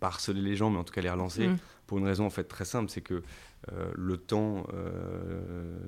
pas 0.00 0.08
harceler 0.08 0.42
les 0.42 0.56
gens 0.56 0.70
mais 0.70 0.78
en 0.78 0.84
tout 0.84 0.92
cas 0.92 1.00
les 1.00 1.10
relancer 1.10 1.48
mm. 1.48 1.58
pour 1.86 1.98
une 1.98 2.06
raison 2.06 2.26
en 2.26 2.30
fait 2.30 2.44
très 2.44 2.64
simple 2.64 2.90
c'est 2.90 3.00
que 3.00 3.22
euh, 3.72 3.90
le 3.94 4.18
temps 4.18 4.66
euh, 4.74 5.78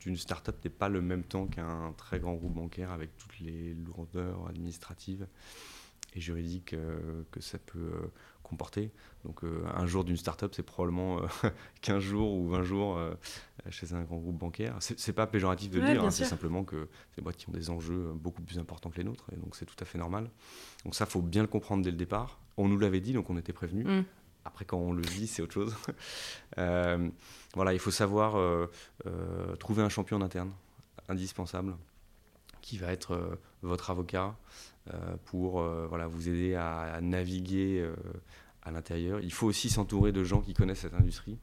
d'une 0.00 0.16
start-up 0.16 0.56
n'est 0.64 0.70
pas 0.70 0.88
le 0.88 1.02
même 1.02 1.24
temps 1.24 1.46
qu'un 1.46 1.92
très 1.96 2.20
grand 2.20 2.34
groupe 2.34 2.54
bancaire 2.54 2.90
avec 2.90 3.16
toutes 3.18 3.38
les 3.40 3.74
lourdeurs 3.74 4.46
administratives 4.48 5.26
et 6.14 6.20
juridiques 6.20 6.74
que 7.30 7.40
ça 7.40 7.58
peut 7.58 8.10
comporter. 8.42 8.90
Donc 9.26 9.42
un 9.74 9.84
jour 9.84 10.04
d'une 10.04 10.16
start-up, 10.16 10.54
c'est 10.56 10.62
probablement 10.62 11.20
15 11.82 12.02
jours 12.02 12.32
ou 12.32 12.48
20 12.48 12.62
jours 12.62 12.98
chez 13.70 13.92
un 13.92 14.02
grand 14.02 14.16
groupe 14.16 14.38
bancaire. 14.38 14.76
C'est 14.80 15.12
pas 15.12 15.26
péjoratif 15.26 15.70
de 15.70 15.80
dire, 15.80 16.04
hein, 16.04 16.10
c'est 16.10 16.24
simplement 16.24 16.64
que 16.64 16.88
c'est 17.10 17.16
des 17.16 17.22
boîtes 17.22 17.36
qui 17.36 17.48
ont 17.48 17.52
des 17.52 17.70
enjeux 17.70 18.12
beaucoup 18.14 18.42
plus 18.42 18.58
importants 18.58 18.90
que 18.90 18.98
les 18.98 19.04
nôtres, 19.04 19.26
et 19.32 19.36
donc 19.36 19.56
c'est 19.56 19.66
tout 19.66 19.76
à 19.80 19.84
fait 19.84 19.98
normal. 19.98 20.30
Donc 20.84 20.94
ça, 20.94 21.06
faut 21.06 21.22
bien 21.22 21.42
le 21.42 21.48
comprendre 21.48 21.82
dès 21.82 21.90
le 21.90 21.96
départ. 21.96 22.38
On 22.56 22.68
nous 22.68 22.78
l'avait 22.78 23.00
dit, 23.00 23.12
donc 23.12 23.30
on 23.30 23.36
était 23.36 23.52
prévenus. 23.52 23.86
Mm. 23.86 24.04
Après, 24.44 24.64
quand 24.64 24.78
on 24.78 24.92
le 24.92 25.02
vit, 25.02 25.26
c'est 25.26 25.42
autre 25.42 25.54
chose. 25.54 25.74
Euh, 26.56 27.08
voilà, 27.54 27.72
il 27.72 27.78
faut 27.78 27.92
savoir 27.92 28.36
euh, 28.36 28.68
euh, 29.06 29.54
trouver 29.56 29.82
un 29.82 29.88
champion 29.88 30.20
interne, 30.22 30.50
indispensable, 31.08 31.76
qui 32.62 32.78
va 32.78 32.90
être 32.90 33.38
votre 33.62 33.90
avocat 33.90 34.34
pour 35.26 35.62
voilà, 35.62 36.08
vous 36.08 36.28
aider 36.28 36.54
à 36.56 36.98
naviguer 37.00 37.88
à 38.68 38.70
l'intérieur. 38.70 39.20
Il 39.20 39.32
faut 39.32 39.46
aussi 39.46 39.70
s'entourer 39.70 40.12
de 40.12 40.22
gens 40.22 40.40
qui 40.40 40.54
connaissent 40.54 40.80
cette 40.80 40.94
industrie. 40.94 41.38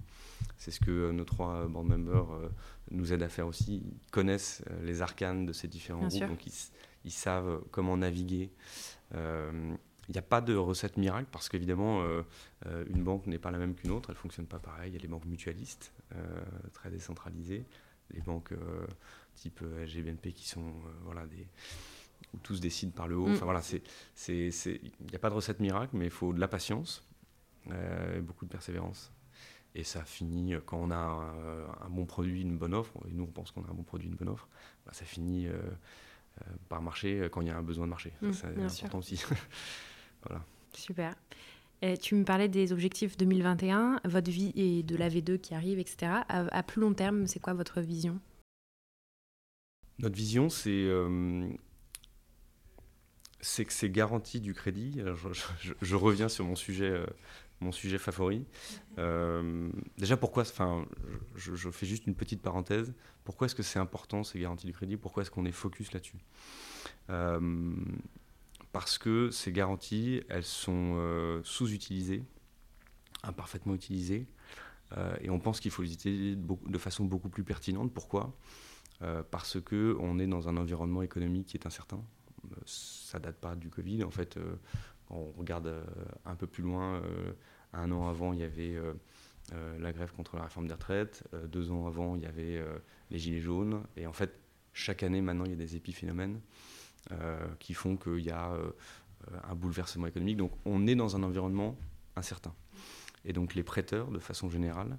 C'est 0.58 0.72
ce 0.72 0.80
que 0.80 0.92
euh, 0.92 1.12
nos 1.12 1.26
trois 1.26 1.68
board 1.68 1.88
members 1.88 2.32
euh, 2.32 2.50
nous 2.92 3.12
aident 3.12 3.24
à 3.24 3.30
faire 3.30 3.48
aussi. 3.48 3.84
Ils 3.86 4.12
connaissent 4.12 4.64
euh, 4.70 4.86
les 4.86 5.02
arcanes 5.02 5.46
de 5.46 5.54
ces 5.54 5.68
différents 5.68 6.08
groupes, 6.08 6.28
donc 6.28 6.46
ils, 7.04 7.12
savent 7.12 7.62
comment 7.72 7.98
naviguer. 7.98 8.50
Il 9.14 10.14
n'y 10.14 10.20
a 10.20 10.24
pas 10.24 10.42
de 10.42 10.56
recette 10.56 10.98
miracle 10.98 11.28
parce 11.32 11.50
qu'évidemment, 11.50 12.04
une 12.66 13.04
banque 13.04 13.28
n'est 13.28 13.38
pas 13.38 13.52
la 13.52 13.58
même 13.58 13.76
qu'une 13.76 13.92
autre, 13.92 14.10
elle 14.10 14.16
ne 14.16 14.20
fonctionne 14.20 14.46
pas 14.48 14.60
pareil. 14.60 14.92
Il 14.92 14.94
y 14.96 14.98
a 14.98 15.02
les 15.02 15.08
banques 15.08 15.26
mutualistes, 15.26 15.94
très 16.74 16.90
décentralisées, 16.90 17.66
les 18.12 18.22
banques 18.22 18.54
type 19.36 19.64
SGBNP 19.86 20.32
qui 20.32 20.48
sont 20.48 20.74
voilà, 21.04 21.26
des, 21.28 21.48
où 22.34 22.38
tous 22.40 22.60
décident 22.60 22.92
par 22.92 23.08
le 23.08 23.18
haut. 23.18 23.28
Mm. 23.28 23.34
Enfin 23.34 23.46
voilà, 23.46 23.62
il 24.28 24.52
n'y 25.10 25.16
a 25.16 25.20
pas 25.20 25.30
de 25.30 25.36
recette 25.36 25.60
miracle, 25.60 25.96
mais 25.96 26.06
il 26.06 26.12
faut 26.12 26.34
de 26.34 26.40
la 26.40 26.48
patience, 26.48 27.04
beaucoup 28.22 28.46
de 28.46 28.52
persévérance. 28.52 29.12
Et 29.76 29.84
ça 29.84 30.04
finit 30.06 30.54
euh, 30.54 30.62
quand 30.66 30.78
on 30.78 30.90
a 30.90 30.96
un, 30.96 31.90
bon 31.90 32.06
produit, 32.06 32.42
une 32.42 32.58
bonne 32.58 32.74
offre, 32.74 32.94
et 33.10 33.12
nous 33.12 33.26
on 33.26 33.32
pense 33.32 33.52
qu'on 33.52 33.64
a 33.66 33.70
un 33.70 33.74
bon 33.74 33.84
produit, 33.84 34.08
une 34.08 34.16
bonne 34.16 34.30
offre, 34.30 34.48
bah, 34.86 34.94
ça 34.94 35.04
finit 35.04 35.48
euh, 35.48 35.52
euh, 35.52 36.52
par 36.70 36.82
marcher 36.82 37.28
quand 37.30 37.42
il 37.42 37.48
y 37.48 37.52
a 37.52 37.58
un 37.58 37.62
besoin 37.62 37.86
de 37.86 37.90
marché. 37.90 38.14
Mmh, 38.22 38.32
c'est 38.32 38.48
important 38.48 39.00
aussi. 39.00 39.22
voilà. 40.24 40.44
Super. 40.74 41.14
Et 41.82 41.98
tu 41.98 42.16
me 42.16 42.24
parlais 42.24 42.48
des 42.48 42.72
objectifs 42.72 43.18
2021, 43.18 44.00
votre 44.06 44.32
vie 44.32 44.54
et 44.56 44.82
de 44.82 44.96
la 44.96 45.10
V2 45.10 45.40
qui 45.40 45.54
arrive, 45.54 45.78
etc. 45.78 46.22
À, 46.30 46.64
plus 46.64 46.80
long 46.80 46.94
terme, 46.94 47.28
c'est 47.28 47.42
quoi 47.42 47.54
votre 47.54 47.82
vision? 47.82 48.20
Notre 50.00 50.16
vision, 50.16 50.50
c'est 50.50 50.90
c'est 53.42 53.66
que 53.66 53.74
c'est 53.74 53.90
garanti 53.92 54.40
du 54.40 54.54
crédit. 54.54 55.02
je, 55.82 55.96
reviens 55.96 56.30
sur 56.30 56.46
mon 56.46 56.56
sujet 56.56 57.06
mon 57.62 57.72
sujet 57.72 57.98
favori. 57.98 58.46
Euh, 58.98 59.70
déjà, 59.98 60.18
pourquoi, 60.18 60.44
enfin, 60.44 60.86
je, 61.36 61.70
fais 61.70 61.86
juste 61.86 62.08
une 62.08 62.16
petite 62.16 62.42
parenthèse. 62.42 62.94
Pourquoi 63.24 63.46
est-ce 63.46 63.56
que 63.56 63.64
c'est 63.64 63.80
important 63.80 64.24
ces 64.24 64.40
garanties 64.40 64.68
du 64.68 64.74
crédit? 64.74 64.98
Pourquoi 64.98 65.24
est-ce 65.24 65.32
qu'on 65.32 65.46
est 65.46 65.52
focus 65.52 65.92
là-dessus? 65.94 66.20
Euh, 67.10 67.76
Parce 68.72 68.98
que 68.98 69.30
ces 69.32 69.52
garanties, 69.52 70.22
elles 70.30 70.44
sont 70.44 70.96
euh, 70.98 71.42
sous-utilisées, 71.44 72.24
imparfaitement 73.24 73.74
utilisées, 73.74 74.28
et 75.20 75.30
on 75.30 75.40
pense 75.40 75.60
qu'il 75.60 75.72
faut 75.72 75.82
les 75.82 75.92
utiliser 75.92 76.38
de 76.38 76.78
façon 76.78 77.04
beaucoup 77.04 77.28
plus 77.28 77.44
pertinente. 77.44 77.92
Pourquoi? 77.94 78.34
Parce 79.30 79.60
que 79.60 79.98
on 80.00 80.20
est 80.20 80.28
dans 80.28 80.48
un 80.48 80.56
environnement 80.56 81.02
économique 81.02 81.48
qui 81.48 81.58
est 81.58 81.66
incertain. 81.66 82.02
Ça 82.66 83.20
date 83.20 83.36
pas 83.36 83.56
du 83.56 83.70
Covid. 83.70 84.06
En 84.06 84.12
fait, 84.12 84.40
on 85.10 85.32
regarde 85.38 85.74
un 86.26 86.36
peu 86.36 86.48
plus 86.48 86.64
loin 86.64 87.02
un 87.76 87.92
an 87.92 88.08
avant, 88.08 88.34
il 88.34 88.40
y 88.40 88.44
avait 88.44 88.76
euh, 88.76 88.94
euh, 89.54 89.78
la 89.80 89.92
grève 89.92 90.12
contre 90.12 90.38
la 90.38 90.44
réforme 90.44 90.68
des 90.68 90.74
retraites. 90.74 91.24
Euh, 91.34 91.48
deux 91.48 91.72
ans 91.72 91.88
avant, 91.88 92.16
il 92.16 92.24
y 92.24 92.26
avait 92.26 92.64
les 93.12 93.20
Gilets 93.20 93.42
jaunes. 93.42 93.84
Et 93.98 94.08
en 94.08 94.14
fait, 94.14 94.40
chaque 94.74 95.04
année, 95.04 95.22
maintenant, 95.22 95.46
il 95.46 95.52
y 95.52 95.54
a 95.54 95.58
des 95.58 95.76
épiphénomènes 95.76 96.40
qui 97.60 97.76
font 97.76 97.98
qu'il 97.98 98.22
y 98.22 98.32
a 98.32 98.58
un 99.44 99.54
bouleversement 99.54 100.08
économique. 100.08 100.38
Donc, 100.38 100.52
on 100.66 100.88
est 100.88 100.96
dans 100.96 101.16
un 101.16 101.22
environnement 101.22 101.78
incertain. 102.16 102.54
Et 103.26 103.32
donc, 103.32 103.54
les 103.54 103.62
prêteurs, 103.62 104.10
de 104.10 104.18
façon 104.18 104.50
générale, 104.50 104.98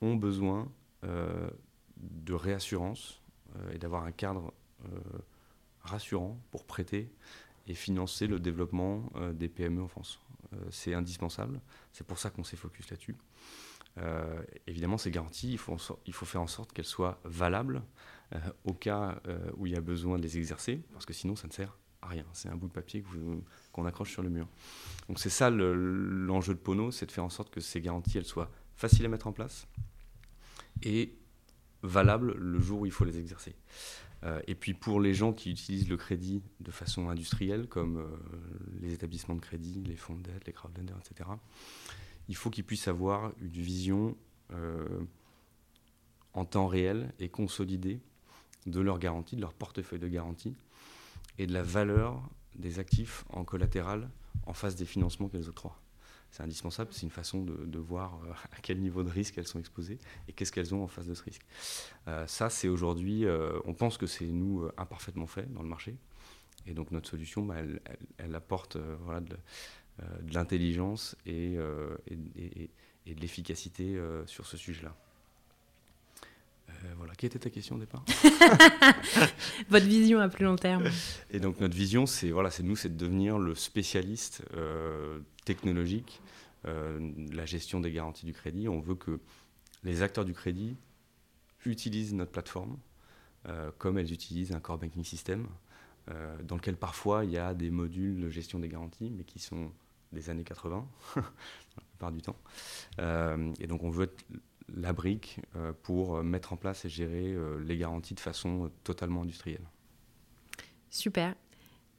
ont 0.00 0.14
besoin 0.14 0.70
de 1.02 2.32
réassurance 2.32 3.20
et 3.72 3.78
d'avoir 3.78 4.04
un 4.04 4.12
cadre 4.12 4.54
rassurant 5.80 6.38
pour 6.52 6.64
prêter 6.64 7.10
et 7.66 7.74
financer 7.74 8.26
le 8.26 8.40
développement 8.40 9.10
des 9.34 9.48
PME 9.48 9.82
en 9.82 9.88
France. 9.88 10.18
Euh, 10.54 10.56
c'est 10.70 10.94
indispensable. 10.94 11.60
C'est 11.92 12.06
pour 12.06 12.18
ça 12.18 12.30
qu'on 12.30 12.44
s'est 12.44 12.56
focus 12.56 12.90
là-dessus. 12.90 13.16
Euh, 13.98 14.42
évidemment, 14.66 14.98
ces 14.98 15.10
garanties, 15.10 15.52
il 15.52 15.58
faut, 15.58 15.76
faire 15.76 16.40
en 16.40 16.46
sorte 16.46 16.72
qu'elles 16.72 16.84
soient 16.84 17.20
valables 17.24 17.82
euh, 18.34 18.38
au 18.64 18.72
cas 18.72 19.20
où 19.56 19.66
il 19.66 19.72
y 19.72 19.76
a 19.76 19.80
besoin 19.80 20.18
de 20.18 20.22
les 20.22 20.38
exercer, 20.38 20.80
parce 20.92 21.06
que 21.06 21.12
sinon, 21.12 21.36
ça 21.36 21.46
ne 21.46 21.52
sert 21.52 21.76
à 22.00 22.08
rien. 22.08 22.24
C'est 22.32 22.48
un 22.48 22.56
bout 22.56 22.68
de 22.68 22.72
papier 22.72 23.04
qu'on 23.72 23.86
accroche 23.86 24.10
sur 24.10 24.22
le 24.22 24.30
mur. 24.30 24.48
Donc 25.08 25.18
c'est 25.18 25.30
ça 25.30 25.50
l'enjeu 25.50 26.54
de 26.54 26.58
Pono, 26.58 26.90
c'est 26.90 27.06
de 27.06 27.12
faire 27.12 27.24
en 27.24 27.30
sorte 27.30 27.50
que 27.50 27.60
ces 27.60 27.80
garanties, 27.80 28.18
elles 28.18 28.24
soient 28.24 28.50
faciles 28.76 29.04
à 29.04 29.08
mettre 29.08 29.26
en 29.26 29.32
place 29.32 29.66
et 30.82 31.14
valables 31.82 32.32
le 32.32 32.58
jour 32.58 32.80
où 32.80 32.86
il 32.86 32.92
faut 32.92 33.04
les 33.04 33.18
exercer. 33.18 33.54
Euh, 34.24 34.40
et 34.46 34.54
puis 34.54 34.74
pour 34.74 35.00
les 35.00 35.14
gens 35.14 35.32
qui 35.32 35.50
utilisent 35.50 35.88
le 35.88 35.96
crédit 35.96 36.42
de 36.60 36.70
façon 36.70 37.08
industrielle, 37.08 37.66
comme 37.66 37.98
euh, 37.98 38.06
les 38.80 38.92
établissements 38.92 39.34
de 39.34 39.40
crédit, 39.40 39.82
les 39.84 39.96
fonds 39.96 40.14
de 40.14 40.22
dette, 40.22 40.46
les 40.46 40.52
crowdlenders, 40.52 40.98
etc., 40.98 41.28
il 42.28 42.36
faut 42.36 42.50
qu'ils 42.50 42.64
puissent 42.64 42.88
avoir 42.88 43.32
une 43.40 43.48
vision 43.48 44.16
euh, 44.52 45.00
en 46.34 46.44
temps 46.44 46.68
réel 46.68 47.12
et 47.18 47.28
consolidée 47.28 48.00
de 48.66 48.80
leur 48.80 49.00
garantie, 49.00 49.34
de 49.34 49.40
leur 49.40 49.54
portefeuille 49.54 49.98
de 49.98 50.08
garantie 50.08 50.54
et 51.38 51.46
de 51.48 51.52
la 51.52 51.64
valeur 51.64 52.22
des 52.54 52.78
actifs 52.78 53.24
en 53.30 53.44
collatéral 53.44 54.08
en 54.46 54.52
face 54.52 54.76
des 54.76 54.84
financements 54.84 55.28
qu'elles 55.28 55.48
octroient 55.48 55.81
c'est 56.32 56.42
indispensable, 56.42 56.90
c'est 56.94 57.02
une 57.02 57.10
façon 57.10 57.42
de, 57.44 57.78
voir 57.78 58.18
euh, 58.24 58.32
à 58.56 58.60
quel 58.62 58.80
niveau 58.80 59.04
de 59.04 59.10
risque 59.10 59.36
elles 59.36 59.46
sont 59.46 59.60
exposées 59.60 59.98
et 60.26 60.32
qu'est-ce 60.32 60.50
qu'elles 60.50 60.74
ont 60.74 60.82
en 60.82 60.88
face 60.88 61.06
de 61.06 61.14
ce 61.14 61.22
risque. 61.22 61.42
Euh, 62.08 62.26
ça, 62.26 62.48
c'est 62.48 62.68
aujourd'hui, 62.68 63.26
euh, 63.26 63.60
on 63.66 63.74
pense 63.74 63.98
que 63.98 64.06
c'est 64.06 64.26
nous 64.26 64.66
imparfaitement 64.78 65.26
fait 65.26 65.52
dans 65.52 65.62
le 65.62 65.68
marché. 65.68 65.94
Et 66.66 66.72
donc 66.72 66.90
notre 66.90 67.08
solution, 67.08 67.44
bah, 67.44 67.56
elle, 68.18 68.34
apporte 68.34 68.76
voilà, 68.76 69.20
de, 69.20 69.36
l'intelligence 70.32 71.16
et, 71.26 71.54
et, 72.06 73.14
de 73.14 73.20
l'efficacité 73.20 74.00
sur 74.26 74.46
ce 74.46 74.56
sujet-là. 74.56 74.96
Voilà, 76.96 77.14
quelle 77.14 77.28
était 77.28 77.38
ta 77.38 77.50
question 77.50 77.76
au 77.76 77.78
départ 77.78 78.04
Votre 79.70 79.86
vision 79.86 80.18
à 80.18 80.28
plus 80.28 80.44
long 80.44 80.56
terme. 80.56 80.84
Et 81.30 81.40
donc 81.40 81.60
notre 81.60 81.76
vision, 81.76 82.06
c'est 82.06 82.30
voilà, 82.30 82.50
c'est 82.50 82.62
nous, 82.62 82.76
c'est 82.76 82.88
de 82.88 82.96
devenir 82.96 83.38
le 83.38 83.54
spécialiste 83.54 84.42
technologique, 85.44 86.20
euh, 86.66 87.12
la 87.32 87.44
gestion 87.44 87.80
des 87.80 87.90
garanties 87.90 88.26
du 88.26 88.32
crédit. 88.32 88.68
On 88.68 88.78
veut 88.78 88.94
que 88.94 89.18
les 89.82 90.02
acteurs 90.02 90.24
du 90.24 90.32
crédit 90.32 90.76
utilisent 91.64 92.14
notre 92.14 92.30
plateforme 92.30 92.78
euh, 93.48 93.72
comme 93.78 93.98
elles 93.98 94.12
utilisent 94.12 94.52
un 94.52 94.60
core 94.60 94.78
banking 94.78 95.02
system, 95.02 95.48
euh, 96.08 96.40
dans 96.44 96.54
lequel 96.54 96.76
parfois 96.76 97.24
il 97.24 97.32
y 97.32 97.38
a 97.38 97.54
des 97.54 97.70
modules 97.70 98.20
de 98.20 98.30
gestion 98.30 98.60
des 98.60 98.68
garanties, 98.68 99.10
mais 99.10 99.24
qui 99.24 99.40
sont 99.40 99.72
des 100.12 100.30
années 100.30 100.44
80, 100.44 100.86
la 101.16 101.22
plupart 101.90 102.12
du 102.12 102.22
temps. 102.22 102.36
et 102.98 103.66
donc 103.66 103.82
on 103.82 103.90
veut 103.90 104.04
être 104.04 104.24
la 104.74 104.92
brique 104.92 105.40
pour 105.82 106.22
mettre 106.22 106.52
en 106.52 106.56
place 106.56 106.84
et 106.84 106.88
gérer 106.88 107.36
les 107.64 107.76
garanties 107.76 108.14
de 108.14 108.20
façon 108.20 108.70
totalement 108.84 109.22
industrielle. 109.22 109.66
Super. 110.90 111.34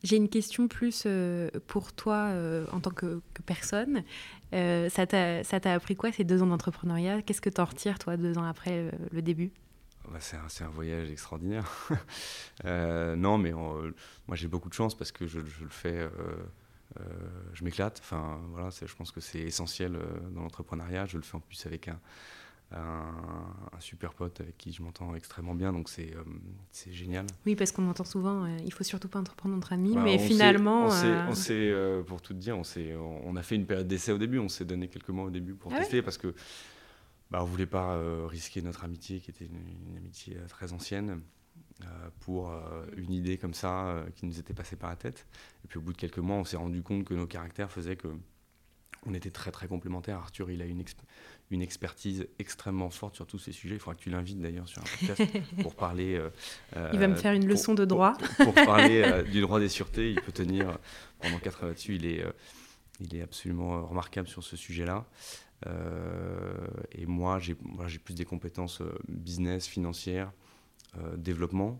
J'ai 0.03 0.17
une 0.17 0.27
question 0.27 0.67
plus 0.67 1.03
euh, 1.05 1.49
pour 1.67 1.93
toi 1.93 2.27
euh, 2.31 2.65
en 2.73 2.81
tant 2.81 2.91
que, 2.91 3.21
personne. 3.45 4.03
Euh, 4.53 4.89
ça 4.89 5.07
t'a 5.07 5.73
appris 5.73 5.95
quoi 5.95 6.11
ces 6.11 6.25
deux 6.25 6.43
ans 6.43 6.47
d'entrepreneuriat? 6.47 7.21
Qu'est-ce 7.21 7.39
que 7.39 7.49
tu 7.49 7.61
en 7.61 7.65
retires, 7.65 7.99
toi, 7.99 8.17
deux 8.17 8.37
ans 8.37 8.43
après 8.43 8.91
le 9.11 9.21
début? 9.21 9.51
Bah, 10.11 10.19
c'est 10.19 10.35
un, 10.35 10.65
un, 10.65 10.69
voyage 10.69 11.09
extraordinaire. 11.09 11.65
non, 12.65 13.37
mais 13.37 13.53
moi 13.53 13.93
j'ai 14.33 14.49
beaucoup 14.49 14.67
de 14.67 14.73
chance 14.73 14.95
parce 14.95 15.13
que 15.13 15.25
je, 15.25 15.39
je 15.39 15.63
le 15.63 15.69
fais, 15.69 16.09
je 17.53 17.63
m'éclate. 17.63 17.99
Enfin, 18.03 18.41
voilà, 18.49 18.69
je 18.71 18.93
pense 18.93 19.11
que 19.13 19.21
c'est 19.21 19.39
essentiel 19.39 19.97
dans 20.31 20.41
l'entrepreneuriat. 20.41 21.05
Je 21.05 21.15
le 21.15 21.23
fais 21.23 21.37
en 21.37 21.39
plus 21.39 21.65
avec 21.65 21.87
un, 21.87 21.99
un, 22.75 23.79
super 23.79 24.13
pote 24.13 24.39
avec 24.39 24.57
qui 24.57 24.71
je 24.71 24.81
m'entends 24.81 25.13
extrêmement 25.15 25.55
bien, 25.55 25.73
donc 25.73 25.89
c'est 25.89 26.13
euh, 26.15 26.91
génial. 26.91 27.25
Oui, 27.45 27.55
parce 27.55 27.71
qu'on 27.71 27.89
entend 27.89 28.05
souvent, 28.05 28.45
euh, 28.45 28.57
il 28.63 28.71
faut 28.71 28.83
surtout 28.83 29.09
pas 29.09 29.19
entreprendre 29.19 29.55
entre 29.55 29.73
amis, 29.73 29.95
bah, 29.95 30.01
mais 30.03 30.17
finalement... 30.17 30.85
on 30.85 31.35
s'est, 31.35 31.53
euh, 31.53 32.01
pour 32.03 32.21
tout 32.21 32.33
te 32.33 32.39
dire, 32.39 32.57
on, 32.57 32.63
on, 33.25 33.35
a 33.35 33.43
fait 33.43 33.55
une 33.55 33.65
période 33.65 33.87
d'essai 33.87 34.11
au 34.11 34.17
début, 34.17 34.39
on 34.39 34.49
s'est 34.49 34.65
donné 34.65 34.87
quelques 34.87 35.09
mois 35.09 35.25
au 35.25 35.29
début 35.29 35.53
pour 35.53 35.73
ah 35.73 35.79
tester, 35.79 36.01
parce 36.01 36.17
que 36.17 36.33
bah, 37.29 37.39
on 37.41 37.45
voulait 37.45 37.65
pas 37.65 37.99
risquer 38.27 38.61
notre 38.61 38.83
amitié, 38.83 39.19
qui 39.19 39.31
était 39.31 39.45
une, 39.45 39.97
amitié 39.97 40.37
très 40.47 40.73
ancienne, 40.73 41.21
pour 42.21 42.53
une 42.95 43.11
idée 43.11 43.37
comme 43.37 43.53
ça 43.53 44.05
qui 44.15 44.25
nous 44.25 44.39
était 44.39 44.53
passée 44.53 44.77
par 44.77 44.89
la 44.89 44.95
tête. 44.95 45.27
Et 45.65 45.67
puis 45.67 45.79
au 45.79 45.81
bout 45.81 45.91
de 45.91 45.97
quelques 45.97 46.19
mois, 46.19 46.37
on 46.37 46.45
s'est 46.45 46.55
rendu 46.55 46.81
compte 46.81 47.03
que 47.03 47.13
nos 47.13 47.27
caractères 47.27 47.69
faisaient 47.69 47.97
que 47.97 48.07
on 49.05 49.13
était 49.13 49.31
très 49.31 49.51
très 49.51 49.67
complémentaires. 49.67 50.17
Arthur, 50.17 50.51
il 50.51 50.61
a 50.61 50.65
une, 50.65 50.83
une 51.51 51.61
expertise 51.61 52.27
extrêmement 52.39 52.89
forte 52.89 53.15
sur 53.15 53.25
tous 53.25 53.39
ces 53.39 53.51
sujets. 53.51 53.75
Il 53.75 53.79
faudra 53.79 53.95
que 53.95 54.01
tu 54.01 54.09
l'invites 54.09 54.39
d'ailleurs 54.39 54.67
sur 54.67 54.81
un 54.81 54.85
podcast 54.85 55.23
pour 55.61 55.75
parler. 55.75 56.21
il 56.93 56.99
va 56.99 57.07
me 57.07 57.15
faire 57.15 57.33
une 57.33 57.47
leçon 57.47 57.73
de 57.73 57.85
droit. 57.85 58.13
Pour, 58.37 58.53
parler 58.53 59.23
du 59.31 59.41
droit 59.41 59.59
des 59.59 59.69
sûretés, 59.69 60.11
il 60.11 60.21
peut 60.21 60.31
tenir 60.31 60.77
pendant 61.19 61.39
quatre 61.39 61.63
heures 61.63 61.69
là-dessus. 61.69 61.95
Il 61.95 62.05
est, 62.05 62.23
il 62.99 63.15
est 63.15 63.21
absolument 63.21 63.85
remarquable 63.85 64.27
sur 64.27 64.43
ce 64.43 64.55
sujet-là. 64.55 65.05
et 66.91 67.05
moi, 67.05 67.39
j'ai 67.39 67.55
plus 67.99 68.15
des 68.15 68.25
compétences 68.25 68.81
business, 69.07 69.67
financières, 69.67 70.31
développement. 71.17 71.79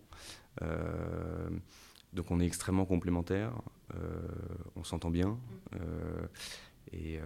donc 2.12 2.30
on 2.30 2.40
est 2.40 2.46
extrêmement 2.46 2.84
complémentaires, 2.84 3.52
on 4.76 4.84
s'entend 4.84 5.10
bien. 5.10 5.38
Et, 6.94 7.20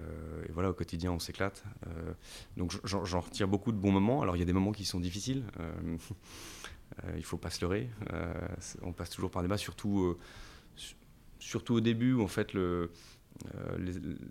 voilà, 0.52 0.70
au 0.70 0.74
quotidien, 0.74 1.12
on 1.12 1.18
s'éclate. 1.18 1.62
donc 2.56 2.72
j'en 2.84 3.20
retire 3.20 3.48
beaucoup 3.48 3.72
de 3.72 3.76
bons 3.76 3.92
moments. 3.92 4.22
Alors 4.22 4.36
il 4.36 4.38
y 4.38 4.42
a 4.42 4.46
des 4.46 4.52
moments 4.52 4.72
qui 4.72 4.84
sont 4.84 5.00
difficiles. 5.00 5.44
il 7.08 7.16
ne 7.16 7.22
faut 7.22 7.36
pas 7.36 7.50
se 7.50 7.60
leurrer. 7.60 7.90
on 8.82 8.92
passe 8.92 9.10
toujours 9.10 9.30
par 9.30 9.42
des 9.42 9.48
bas, 9.48 9.58
surtout, 9.58 10.16
surtout 11.38 11.74
au 11.74 11.80
début 11.80 12.14
où 12.14 12.22
en 12.22 12.28
fait 12.28 12.56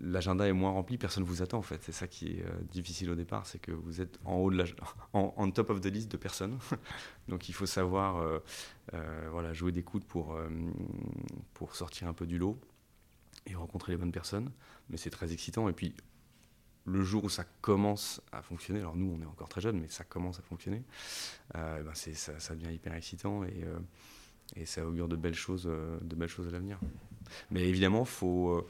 l'agenda 0.00 0.46
est 0.46 0.52
moins 0.52 0.72
rempli, 0.72 0.98
personne 0.98 1.22
ne 1.22 1.28
vous 1.28 1.42
attend 1.42 1.58
en 1.58 1.62
fait. 1.62 1.82
C'est 1.82 1.92
ça 1.92 2.06
qui 2.06 2.26
est 2.28 2.44
difficile 2.70 3.10
au 3.10 3.14
départ, 3.14 3.46
c'est 3.46 3.58
que 3.58 3.72
vous 3.72 4.00
êtes 4.00 4.18
en 4.24 4.36
haut 4.36 4.50
de 4.50 4.64
en, 5.12 5.50
top 5.50 5.70
of 5.70 5.80
the 5.80 5.86
list 5.86 6.10
de 6.10 6.16
personnes. 6.16 6.58
Donc 7.28 7.48
il 7.48 7.52
faut 7.52 7.66
savoir 7.66 8.40
voilà, 9.30 9.52
jouer 9.52 9.72
des 9.72 9.82
coudes 9.82 10.04
pour, 10.04 10.36
pour 11.54 11.74
sortir 11.76 12.08
un 12.08 12.12
peu 12.12 12.26
du 12.26 12.38
lot 12.38 12.58
et 13.48 13.54
rencontrer 13.54 13.92
les 13.92 13.98
bonnes 13.98 14.12
personnes. 14.12 14.50
Mais 14.90 14.96
c'est 14.96 15.10
très 15.10 15.32
excitant. 15.32 15.68
Et 15.68 15.72
puis, 15.72 15.94
le 16.84 17.04
jour 17.04 17.24
où 17.24 17.28
ça 17.28 17.44
commence 17.60 18.20
à 18.32 18.42
fonctionner, 18.42 18.80
alors 18.80 18.96
nous, 18.96 19.14
on 19.18 19.22
est 19.22 19.26
encore 19.26 19.48
très 19.48 19.60
jeunes, 19.60 19.78
mais 19.80 19.88
ça 19.88 20.04
commence 20.04 20.38
à 20.38 20.42
fonctionner, 20.42 20.82
euh, 21.54 21.82
ben 21.82 21.94
ça, 21.94 22.38
ça, 22.38 22.54
devient 22.54 22.74
hyper 22.74 22.94
excitant 22.94 23.44
et, 23.44 23.62
euh, 23.64 23.78
et 24.56 24.64
ça 24.64 24.86
augure 24.86 25.08
de 25.08 25.16
belles 25.16 25.34
choses, 25.34 25.66
euh, 25.66 25.98
de 26.00 26.16
belles 26.16 26.28
choses 26.28 26.48
à 26.48 26.50
l'avenir. 26.50 26.78
Mais 27.50 27.68
évidemment, 27.68 28.06
faut, 28.06 28.66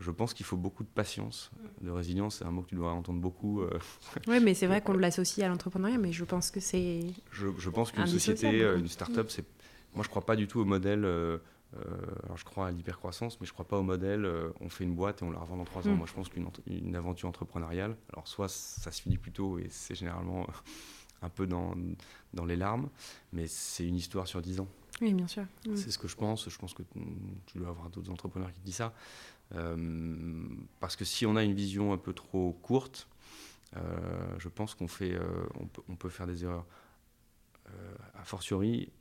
je 0.00 0.10
pense 0.10 0.32
qu'il 0.32 0.46
faut 0.46 0.56
beaucoup 0.56 0.84
de 0.84 0.88
patience, 0.88 1.50
de 1.82 1.90
résilience. 1.90 2.36
C'est 2.38 2.46
un 2.46 2.50
mot 2.50 2.62
que 2.62 2.70
tu 2.70 2.76
dois 2.76 2.92
entendre 2.92 3.20
beaucoup. 3.20 3.62
oui, 4.26 4.40
mais 4.40 4.54
c'est 4.54 4.66
vrai 4.66 4.80
qu'on 4.80 4.94
l'associe 4.94 5.44
à 5.44 5.50
l'entrepreneuriat, 5.50 5.98
mais 5.98 6.12
je 6.12 6.24
pense 6.24 6.50
que 6.50 6.60
c'est. 6.60 7.02
Je, 7.30 7.48
je, 7.58 7.68
pense 7.68 7.92
qu'une 7.92 8.06
société, 8.06 8.60
une 8.60 8.88
start-up, 8.88 9.28
c'est. 9.28 9.44
Moi, 9.94 10.02
je 10.02 10.08
ne 10.08 10.10
crois 10.10 10.26
pas 10.26 10.36
du 10.36 10.48
tout 10.48 10.60
au 10.60 10.64
modèle 10.64 11.04
euh, 11.04 11.38
alors 12.24 12.36
je 12.36 12.44
crois 12.44 12.68
à 12.68 12.70
l'hypercroissance, 12.70 13.40
mais 13.40 13.46
je 13.46 13.52
ne 13.52 13.54
crois 13.54 13.66
pas 13.66 13.78
au 13.78 13.82
modèle 13.82 14.24
euh, 14.24 14.50
on 14.60 14.68
fait 14.68 14.84
une 14.84 14.94
boîte 14.94 15.22
et 15.22 15.24
on 15.24 15.30
la 15.30 15.38
revend 15.38 15.56
dans 15.56 15.64
trois 15.64 15.86
ans. 15.86 15.92
Mm. 15.92 15.98
Moi, 15.98 16.06
je 16.06 16.12
pense 16.12 16.28
qu'une 16.28 16.96
aventure 16.96 17.28
entrepreneuriale, 17.28 17.96
alors 18.12 18.28
soit 18.28 18.48
ça 18.48 18.90
se 18.90 19.02
finit 19.02 19.18
plus 19.18 19.32
tôt 19.32 19.58
et 19.58 19.66
c'est 19.70 19.94
généralement 19.94 20.46
un 21.22 21.28
peu 21.28 21.46
dans, 21.46 21.74
dans 22.32 22.44
les 22.44 22.56
larmes, 22.56 22.88
mais 23.32 23.46
c'est 23.46 23.86
une 23.86 23.96
histoire 23.96 24.26
sur 24.26 24.42
dix 24.42 24.60
ans. 24.60 24.68
Oui, 25.00 25.12
bien 25.12 25.26
sûr. 25.26 25.44
Mm. 25.66 25.76
C'est 25.76 25.90
ce 25.90 25.98
que 25.98 26.08
je 26.08 26.16
pense. 26.16 26.48
Je 26.48 26.58
pense 26.58 26.74
que 26.74 26.82
tu 27.46 27.58
dois 27.58 27.68
avoir 27.68 27.90
d'autres 27.90 28.10
entrepreneurs 28.10 28.52
qui 28.52 28.60
te 28.60 28.66
disent 28.66 28.76
ça. 28.76 28.94
Euh, 29.54 30.46
parce 30.80 30.96
que 30.96 31.04
si 31.04 31.26
on 31.26 31.36
a 31.36 31.42
une 31.42 31.54
vision 31.54 31.92
un 31.92 31.98
peu 31.98 32.12
trop 32.12 32.52
courte, 32.62 33.08
je 34.38 34.48
pense 34.48 34.76
qu'on 34.76 34.86
fait, 34.86 35.18
on 35.58 35.66
peut, 35.66 35.82
on 35.88 35.96
peut, 35.96 36.08
faire 36.08 36.28
des 36.28 36.44
erreurs. 36.44 36.64
a 38.14 38.22
fortiori, 38.22 38.92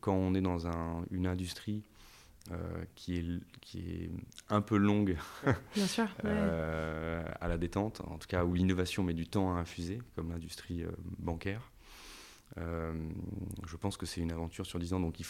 quand 0.00 0.14
on 0.14 0.34
est 0.34 0.40
dans 0.40 0.66
un, 0.66 1.04
une 1.12 1.28
industrie 1.28 1.84
euh, 1.84 1.95
qui, 2.94 3.18
est, 3.18 3.24
qui 3.60 3.78
est 3.80 4.10
un 4.48 4.60
peu 4.60 4.76
longue 4.76 5.16
Bien 5.74 5.86
sûr, 5.86 6.06
euh, 6.24 7.24
à 7.40 7.48
la 7.48 7.58
détente, 7.58 8.00
en 8.02 8.18
tout 8.18 8.28
cas 8.28 8.44
où 8.44 8.54
l'innovation 8.54 9.02
met 9.02 9.14
du 9.14 9.26
temps 9.26 9.54
à 9.54 9.58
infuser, 9.58 10.00
comme 10.14 10.30
l'industrie 10.30 10.82
euh, 10.82 10.90
bancaire. 11.18 11.72
je 12.56 13.76
pense 13.76 13.96
que 13.96 14.06
c'est 14.06 14.20
une 14.20 14.32
aventure 14.32 14.66
sur 14.66 14.78
10 14.78 14.94
ans, 14.94 15.00
donc 15.00 15.20
il, 15.20 15.26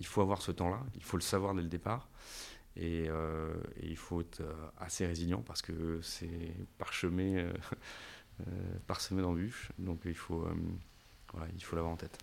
il 0.00 0.06
faut 0.06 0.20
avoir 0.20 0.42
ce 0.42 0.52
temps-là, 0.52 0.80
il 0.94 1.02
faut 1.02 1.16
le 1.16 1.22
savoir 1.22 1.54
dès 1.54 1.62
le 1.62 1.68
départ. 1.68 2.08
Et, 2.76 3.06
et 3.06 3.88
il 3.88 3.96
faut 3.96 4.20
être 4.20 4.40
assez 4.78 5.04
résilient 5.04 5.42
parce 5.42 5.62
que 5.62 6.00
c'est 6.00 6.54
parsemé, 6.76 7.44
parsemé 8.86 9.20
d'embûches. 9.20 9.72
Donc 9.78 10.02
il 10.04 10.14
faut, 10.14 10.46
voilà, 11.32 11.48
il 11.56 11.64
faut 11.64 11.74
l'avoir 11.74 11.92
en 11.92 11.96
tête. 11.96 12.16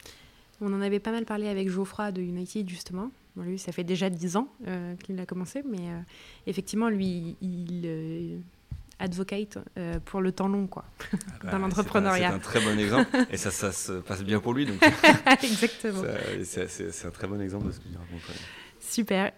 On 0.62 0.74
en 0.74 0.82
avait 0.82 1.00
pas 1.00 1.12
mal 1.12 1.26
parlé 1.26 1.48
avec 1.48 1.70
Geoffroy 1.70 2.12
de 2.12 2.22
United, 2.22 2.70
justement. 2.70 3.12
lui, 3.38 3.60
ça 3.60 3.72
fait 3.72 3.84
déjà 3.84 4.10
10 4.10 4.38
ans 4.38 4.48
euh, 4.68 4.96
qu'il 4.96 5.20
a 5.20 5.26
commencé, 5.26 5.64
mais 5.70 5.90
euh, 5.90 6.00
effectivement, 6.48 6.90
lui, 6.90 7.36
il 7.42 7.84
euh, 7.86 8.40
advocate 9.00 9.58
pour 10.06 10.22
le 10.22 10.32
temps 10.32 10.48
long, 10.48 10.68
quoi, 10.68 10.86
ah 11.02 11.18
bah, 11.44 11.52
dans 11.52 11.58
l'entrepreneuriat. 11.60 12.30
C'est 12.30 12.36
un, 12.36 12.40
très 12.40 12.62
bon 12.62 12.80
exemple, 12.80 13.10
et 13.30 13.38
ça, 13.38 13.52
ça 13.52 13.72
se 13.72 13.94
passe 13.94 14.24
bien 14.24 14.40
pour 14.40 14.54
lui. 14.54 14.68
Exactement. 15.44 16.04
C'est 16.44 17.06
un 17.06 17.12
très 17.12 17.28
bon 17.28 17.42
exemple 17.42 17.68
de 17.68 17.72
ce 17.72 17.80
que 17.80 17.90
tu 17.90 17.98
racontes. 17.98 18.22
Super. 18.80 19.32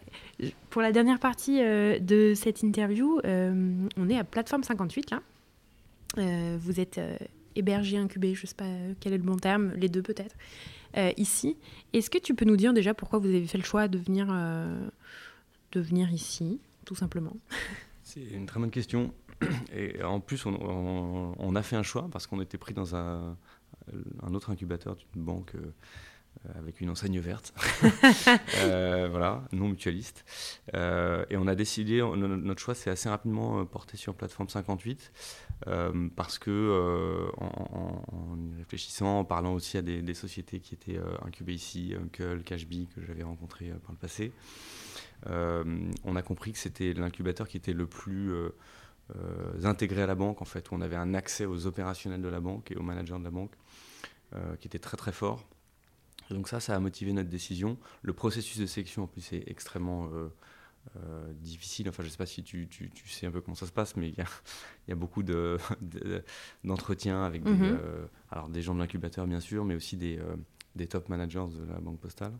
Pour 0.69 0.83
la 0.83 0.91
dernière 0.91 1.19
partie 1.19 1.59
de 1.59 2.33
cette 2.35 2.61
interview, 2.61 3.19
on 3.23 4.09
est 4.09 4.17
à 4.19 4.23
plateforme 4.23 4.61
58, 4.61 5.09
là. 5.09 6.57
vous 6.59 6.79
êtes 6.79 6.99
hébergé, 7.55 7.97
incubé, 7.97 8.35
je 8.35 8.43
ne 8.43 8.47
sais 8.47 8.55
pas 8.55 8.69
quel 8.99 9.13
est 9.13 9.17
le 9.17 9.23
bon 9.23 9.37
terme, 9.37 9.73
les 9.75 9.89
deux 9.89 10.03
peut-être. 10.03 10.35
Euh, 10.95 11.11
ici. 11.17 11.57
Est-ce 11.93 12.09
que 12.09 12.17
tu 12.17 12.33
peux 12.33 12.45
nous 12.45 12.55
dire 12.55 12.73
déjà 12.73 12.93
pourquoi 12.93 13.19
vous 13.19 13.27
avez 13.27 13.45
fait 13.45 13.57
le 13.57 13.63
choix 13.63 13.87
de 13.87 13.97
venir, 13.97 14.27
euh, 14.31 14.89
de 15.71 15.81
venir 15.81 16.11
ici, 16.11 16.59
tout 16.85 16.95
simplement? 16.95 17.35
C'est 18.03 18.23
une 18.23 18.45
très 18.45 18.59
bonne 18.59 18.71
question. 18.71 19.13
Et 19.75 20.01
en 20.01 20.19
plus, 20.19 20.45
on, 20.45 21.55
a 21.55 21.61
fait 21.61 21.75
un 21.75 21.83
choix 21.83 22.09
parce 22.11 22.25
qu'on 22.25 22.41
était 22.41 22.57
pris 22.57 22.73
dans 22.73 22.95
un, 22.95 23.37
autre 24.33 24.49
incubateur 24.49 24.95
d'une 24.95 25.23
banque 25.23 25.53
euh, 25.55 25.73
avec 26.55 26.81
une 26.81 26.89
enseigne 26.89 27.19
verte, 27.19 27.53
voilà, 29.11 29.43
non 29.51 29.69
mutualiste. 29.69 30.25
et 30.73 31.37
on 31.37 31.47
a 31.47 31.55
décidé, 31.55 32.01
notre 32.01 32.61
choix 32.61 32.75
s'est 32.75 32.89
assez 32.89 33.09
rapidement 33.09 33.65
porté 33.65 33.97
sur 33.97 34.15
plateforme 34.15 34.49
58 34.49 35.11
euh, 35.65 36.09
parce 36.15 36.37
que 36.37 36.51
euh, 36.51 37.31
en, 37.37 38.37
y 38.37 38.55
réfléchissant, 38.57 39.19
en 39.19 39.25
parlant 39.25 39.53
aussi 39.53 39.77
à 39.77 39.81
des, 39.81 40.13
sociétés 40.13 40.59
qui 40.59 40.75
étaient 40.75 40.97
euh, 40.97 41.17
incubées 41.25 41.53
ici, 41.53 41.95
Uncle, 41.99 42.43
Cashbee, 42.43 42.87
que 42.95 43.01
j'avais 43.03 43.23
rencontré 43.23 43.69
par 43.83 43.91
le 43.91 43.97
passé, 43.97 44.31
on 45.25 46.15
a 46.15 46.21
compris 46.21 46.51
que 46.53 46.59
c'était 46.59 46.93
l'incubateur 46.93 47.47
qui 47.47 47.57
était 47.57 47.73
le 47.73 47.87
plus 47.87 48.33
intégré 49.63 50.03
à 50.03 50.07
la 50.07 50.15
banque, 50.15 50.41
en 50.41 50.45
fait, 50.45 50.69
où 50.69 50.75
on 50.75 50.81
avait 50.81 50.95
un 50.95 51.13
accès 51.13 51.45
aux 51.45 51.65
opérationnels 51.65 52.21
de 52.21 52.27
la 52.27 52.39
banque 52.39 52.71
et 52.71 52.75
aux 52.75 52.83
managers 52.83 53.17
de 53.17 53.23
la 53.23 53.31
banque, 53.31 53.53
qui 54.59 54.67
était 54.67 54.79
très 54.79 54.97
très 54.97 55.11
fort. 55.11 55.43
Donc 56.29 56.47
ça, 56.47 56.59
ça 56.59 56.75
a 56.75 56.79
motivé 56.79 57.13
notre 57.13 57.29
décision. 57.29 57.77
Le 58.01 58.13
processus 58.13 58.59
de 58.59 58.65
sélection, 58.65 59.03
en 59.03 59.07
plus, 59.07 59.33
est 59.33 59.43
extrêmement 59.47 60.09
euh, 60.95 61.33
difficile. 61.33 61.89
Enfin, 61.89 62.03
je 62.03 62.07
ne 62.07 62.11
sais 62.11 62.17
pas 62.17 62.25
si 62.25 62.43
tu, 62.43 62.67
tu, 62.67 62.89
sais 63.09 63.25
un 63.25 63.31
peu 63.31 63.41
comment 63.41 63.55
ça 63.55 63.65
se 63.67 63.71
passe, 63.71 63.97
mais 63.97 64.09
il 64.09 64.15
y 64.17 64.21
a, 64.21 64.25
y 64.87 64.91
a, 64.91 64.95
beaucoup 64.95 65.21
d'entretiens 66.63 67.21
de, 67.21 67.25
avec 67.25 67.43
des, 67.43 67.51
mhm. 67.51 67.77
euh, 67.81 68.05
alors 68.31 68.47
des 68.47 68.61
gens 68.61 68.73
de 68.73 68.79
l'incubateur, 68.79 69.27
bien 69.27 69.41
sûr, 69.41 69.65
mais 69.65 69.75
aussi 69.75 69.97
des, 69.97 70.17
euh, 70.17 70.37
des, 70.75 70.87
top 70.87 71.09
managers 71.09 71.45
de 71.51 71.65
la 71.71 71.79
banque 71.79 71.99
postale. 71.99 72.31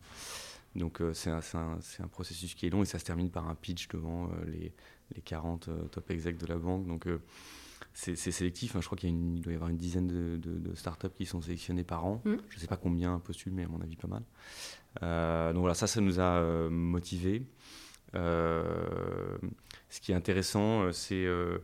Donc, 0.75 1.01
c'est 1.13 1.31
un, 1.31 1.41
un, 1.55 1.79
un, 1.99 2.07
processus 2.07 2.53
qui 2.53 2.67
est 2.67 2.69
long 2.69 2.83
et 2.83 2.85
ça 2.85 2.99
se 2.99 3.05
termine 3.05 3.31
par 3.31 3.49
un 3.49 3.55
pitch 3.55 3.87
devant 3.87 4.29
les, 4.45 4.71
les 5.15 5.21
40 5.21 5.69
top 5.89 6.11
execs 6.11 6.37
de 6.37 6.45
la 6.45 6.57
banque. 6.57 6.85
Donc, 6.85 7.07
c'est 7.93 8.15
sélectif. 8.15 8.75
Hein. 8.75 8.81
Je 8.81 8.85
crois 8.85 8.97
qu'il 8.97 9.41
doit 9.41 9.53
y 9.53 9.55
avoir 9.55 9.69
une 9.69 9.77
dizaine 9.77 10.07
de, 10.07 10.37
de, 10.37 10.75
startups 10.75 11.09
qui 11.15 11.25
sont 11.25 11.41
sélectionnées 11.41 11.83
par 11.83 12.05
an. 12.05 12.21
Mhm. 12.25 12.37
Je 12.49 12.55
ne 12.55 12.61
sais 12.61 12.67
pas 12.67 12.77
combien 12.77 13.17
postulent, 13.19 13.53
mais 13.53 13.63
à 13.63 13.67
mon 13.67 13.81
avis, 13.81 13.95
pas 13.95 14.07
mal. 14.07 14.23
donc 15.53 15.61
voilà, 15.61 15.73
ça, 15.73 15.87
ça 15.87 16.01
nous 16.01 16.19
a 16.19 16.69
motivés. 16.69 17.43
Euh, 18.15 19.37
ce 19.89 19.99
qui 19.99 20.11
est 20.11 20.15
intéressant, 20.15 20.83
euh, 20.83 20.91
c'est, 20.91 21.25
euh, 21.25 21.59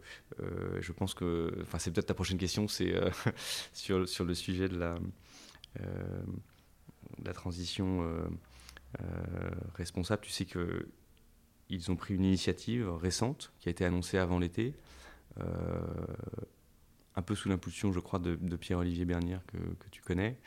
je 0.80 0.92
pense 0.92 1.14
que, 1.14 1.54
enfin, 1.62 1.80
c'est 1.80 1.92
peut-être 1.92 2.08
ta 2.08 2.14
prochaine 2.14 2.38
question, 2.38 2.68
c'est 2.68 2.94
sur, 3.74 4.08
sur 4.08 4.26
le 4.26 4.34
sujet 4.34 4.68
de 4.68 4.78
la, 4.78 4.96
la 7.24 7.34
transition 7.34 8.08
responsable. 9.76 10.22
Tu 10.24 10.32
sais 10.32 10.46
que 10.46 10.88
ils 11.70 11.90
ont 11.90 11.96
pris 11.96 12.14
une 12.14 12.26
initiative 12.26 12.90
récente 12.92 13.52
qui 13.60 13.70
a 13.70 13.72
été 13.72 13.86
annoncée 13.86 14.18
avant 14.18 14.38
l'été, 14.38 14.76
un 17.16 17.22
peu 17.22 17.36
sous 17.36 17.50
l'impulsion, 17.50 17.92
je 17.92 18.00
crois, 18.00 18.20
de, 18.20 18.56
Pierre-Olivier 18.56 19.06
Bernière, 19.06 19.42
que, 19.48 19.58
tu 19.92 20.02
connais, 20.02 20.38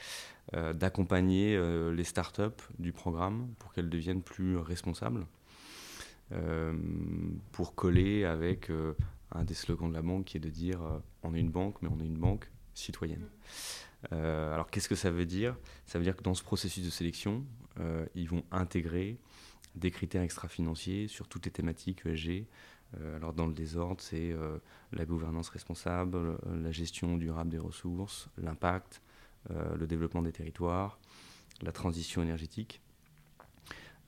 d'accompagner 0.75 1.59
les 1.93 2.05
startups 2.05 2.63
du 2.79 2.93
programme 2.93 3.49
pour 3.59 3.73
qu'elles 3.73 3.91
deviennent 3.91 4.23
plus 4.23 4.57
responsables. 4.57 5.27
Euh, 6.33 6.73
pour 7.53 7.77
coller 7.77 8.25
avec 8.25 8.69
euh, 8.69 8.95
un 9.31 9.45
des 9.45 9.55
slogans 9.55 9.89
de 9.89 9.95
la 9.95 10.03
banque 10.03 10.25
qui 10.25 10.37
est 10.37 10.41
de 10.41 10.51
dire 10.51 10.83
euh, 10.83 10.99
on 11.23 11.35
est 11.35 11.41
une 11.41 11.53
banque, 11.53 11.81
mais 11.83 11.89
on 11.89 12.01
est 12.01 12.07
une 12.07 12.19
banque 12.19 12.51
citoyenne. 12.75 13.29
alors 14.11 14.69
qu'est-ce 14.71 14.89
que 14.89 14.97
ça 14.97 15.11
veut 15.11 15.25
dire? 15.25 15.57
Ça 15.87 15.99
veut 15.99 16.05
dire 16.05 16.17
que 16.17 16.23
dans 16.23 16.35
ce 16.35 16.43
processus 16.43 16.85
de 16.85 16.91
sélection, 16.91 17.45
ils 18.15 18.29
vont 18.29 18.45
intégrer 18.51 19.19
des 19.75 19.91
critères 19.91 20.23
extra-financiers 20.23 21.09
sur 21.09 21.27
toutes 21.27 21.47
les 21.47 21.51
thématiques 21.51 22.05
ESG 22.05 22.45
alors 23.17 23.33
dans 23.33 23.47
le 23.47 23.53
désordre, 23.53 24.01
c'est 24.01 24.35
la 24.93 25.05
gouvernance 25.05 25.49
responsable, 25.49 26.39
la 26.47 26.71
gestion 26.71 27.17
durable 27.17 27.51
des 27.51 27.59
ressources, 27.59 28.29
l'impact, 28.39 29.03
le 29.51 29.87
développement 29.87 30.23
des 30.23 30.33
territoires, 30.33 30.99
la 31.63 31.73
transition 31.73 32.23
énergétique. 32.23 32.81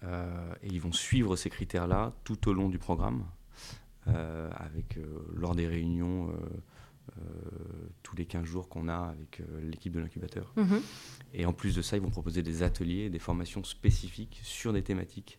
et 0.02 0.06
ils 0.66 0.80
vont 0.80 0.92
suivre 0.92 1.36
ces 1.36 1.50
critères-là 1.50 2.12
tout 2.24 2.48
au 2.48 2.54
long 2.54 2.68
du 2.68 2.78
programme, 2.78 3.26
avec 4.06 4.98
lors 5.34 5.54
des 5.54 5.66
réunions 5.66 6.30
euh, 6.30 6.34
tous 8.02 8.16
les 8.16 8.24
15 8.24 8.44
jours 8.44 8.68
qu'on 8.68 8.88
a 8.88 8.96
avec 8.96 9.40
euh, 9.40 9.60
l'équipe 9.60 9.92
de 9.92 10.00
l'incubateur. 10.00 10.52
Mhm. 10.56 10.80
Et 11.34 11.46
en 11.46 11.52
plus 11.52 11.74
de 11.74 11.82
ça, 11.82 11.96
ils 11.96 12.02
vont 12.02 12.10
proposer 12.10 12.42
des 12.42 12.62
ateliers, 12.62 13.10
des 13.10 13.18
formations 13.18 13.62
spécifiques 13.64 14.40
sur 14.42 14.72
des 14.72 14.82
thématiques 14.82 15.38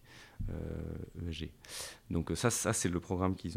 ESG. 1.28 1.44
Euh, 1.44 1.46
e 1.46 2.14
Donc 2.14 2.32
ça, 2.36 2.50
ça 2.50 2.74
c'est 2.74 2.90
le 2.90 3.00
programme 3.00 3.36
qu'ils 3.36 3.56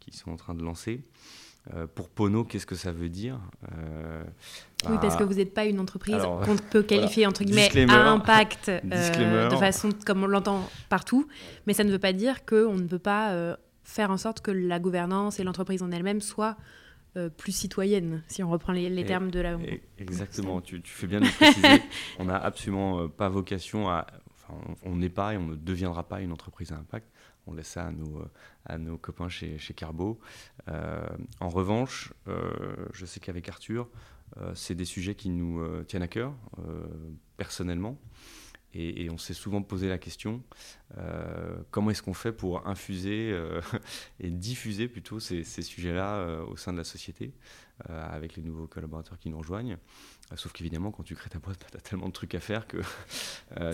qu'ils 0.00 0.14
sont 0.14 0.30
en 0.30 0.36
train 0.36 0.54
de 0.54 0.62
lancer. 0.62 1.02
pour 1.94 2.08
Pono, 2.08 2.44
qu'est-ce 2.44 2.66
que 2.66 2.74
ça 2.74 2.92
veut 2.92 3.10
dire 3.10 3.38
Oui, 4.88 4.96
parce 5.02 5.16
que 5.16 5.20
bah, 5.20 5.26
vous 5.26 5.34
n'êtes 5.34 5.52
pas 5.52 5.66
une 5.66 5.78
entreprise 5.78 6.22
qu'on 6.44 6.56
peut 6.56 6.82
qualifier 6.82 7.26
entre 7.26 7.44
guillemets 7.44 7.90
à 7.90 8.10
impact 8.10 8.70
de 8.70 9.56
façon 9.56 9.90
comme 10.06 10.24
on 10.24 10.26
l'entend 10.26 10.68
partout, 10.88 11.28
mais 11.66 11.74
ça 11.74 11.84
ne 11.84 11.92
veut 11.92 11.98
pas 11.98 12.14
dire 12.14 12.46
qu'on 12.46 12.74
ne 12.74 12.86
peut 12.86 12.98
pas 12.98 13.56
faire 13.84 14.10
en 14.10 14.16
sorte 14.16 14.40
que 14.40 14.50
la 14.50 14.78
gouvernance 14.78 15.38
et 15.38 15.44
l'entreprise 15.44 15.82
en 15.82 15.90
elle-même 15.90 16.22
soient 16.22 16.56
euh, 17.16 17.28
plus 17.28 17.50
citoyenne, 17.50 18.22
si 18.28 18.42
on 18.42 18.50
reprend 18.50 18.72
les, 18.72 19.04
termes 19.04 19.32
de 19.32 19.40
la. 19.40 19.58
exactement, 19.98 20.60
tu, 20.60 20.80
fais 20.84 21.08
bien 21.08 21.20
de 21.20 21.24
le 21.26 21.32
préciser. 21.32 21.82
on 22.20 22.26
n'a 22.26 22.36
absolument 22.36 23.00
euh, 23.00 23.08
pas 23.08 23.28
vocation 23.28 23.88
à. 23.88 24.06
on 24.84 24.94
n'est 24.94 25.08
pas 25.08 25.34
et 25.34 25.36
on 25.36 25.46
ne 25.46 25.56
deviendra 25.56 26.04
pas 26.04 26.20
une 26.20 26.30
entreprise 26.30 26.70
à 26.70 26.76
impact. 26.76 27.08
On 27.48 27.54
laisse 27.54 27.68
ça 27.68 27.86
à 27.86 27.90
nos, 27.90 28.24
à 28.64 28.78
nos 28.78 28.96
copains 28.96 29.28
chez, 29.28 29.58
chez 29.58 29.74
Carbo. 29.74 30.20
Euh, 30.68 31.04
en 31.40 31.48
revanche, 31.48 32.12
je 32.92 33.06
sais 33.06 33.18
qu'avec 33.18 33.48
Arthur, 33.48 33.88
c'est 34.54 34.76
des 34.76 34.84
sujets 34.84 35.16
qui 35.16 35.30
nous 35.30 35.82
tiennent 35.84 36.02
à 36.02 36.08
cœur, 36.08 36.32
personnellement. 37.38 37.98
Et, 38.72 39.10
on 39.10 39.18
s'est 39.18 39.34
souvent 39.34 39.62
posé 39.62 39.88
la 39.88 39.98
question 39.98 40.42
euh, 40.96 41.56
comment 41.72 41.90
est-ce 41.90 42.02
qu'on 42.02 42.14
fait 42.14 42.30
pour 42.30 42.68
infuser 42.68 43.30
euh, 43.32 43.60
et 44.20 44.30
diffuser 44.30 44.86
plutôt 44.86 45.18
ces, 45.18 45.42
sujets-là 45.42 46.14
euh, 46.14 46.44
au 46.44 46.56
sein 46.56 46.72
de 46.72 46.78
la 46.78 46.84
société 46.84 47.32
avec 47.88 48.36
les 48.36 48.42
nouveaux 48.42 48.66
collaborateurs 48.66 49.18
qui 49.18 49.30
nous 49.30 49.38
rejoignent 49.38 49.78
Sauf 50.36 50.52
qu'évidemment, 50.52 50.90
quand 50.90 51.02
tu 51.02 51.14
crées 51.14 51.30
ta 51.30 51.38
boîte, 51.38 51.66
tu 51.70 51.76
as 51.76 51.80
tellement 51.80 52.08
de 52.08 52.12
trucs 52.12 52.34
à 52.34 52.40
faire 52.40 52.66
que 52.66 52.76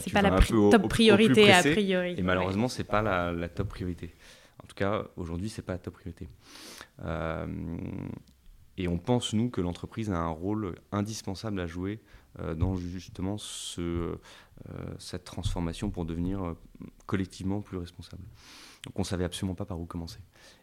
tu 0.00 0.10
pas 0.10 0.22
la 0.22 0.32
un 0.32 0.38
peu 0.38 0.70
top 0.70 0.88
priorité 0.88 1.52
a 1.52 1.60
priori. 1.60 2.14
Et 2.16 2.22
malheureusement, 2.22 2.68
c'est 2.68 2.84
pas 2.84 3.02
la, 3.02 3.32
la, 3.32 3.48
top 3.48 3.68
priorité. 3.68 4.14
En 4.62 4.66
tout 4.68 4.76
cas, 4.76 5.06
aujourd'hui, 5.16 5.50
c'est 5.50 5.62
pas 5.62 5.72
la 5.72 5.80
top 5.80 5.94
priorité. 5.94 6.28
et 8.78 8.86
on 8.86 8.98
pense, 8.98 9.32
nous, 9.32 9.50
que 9.50 9.60
l'entreprise 9.60 10.12
a 10.12 10.18
un 10.18 10.28
rôle 10.28 10.76
indispensable 10.92 11.58
à 11.58 11.66
jouer 11.66 12.00
euh, 12.00 12.25
dans 12.56 12.76
justement 12.76 13.36
euh, 14.70 14.94
cette 14.98 15.24
transformation 15.24 15.90
pour 15.90 16.06
devenir 16.06 16.42
euh, 16.42 16.54
collectivement 17.04 17.60
plus 17.60 17.76
responsable. 17.76 18.22
Donc 18.84 18.98
on 18.98 19.02
ne 19.02 19.06
savait 19.06 19.24
absolument 19.24 19.54
pas 19.54 19.66
par 19.66 19.78
où 19.78 19.84
commencer. 19.84 20.20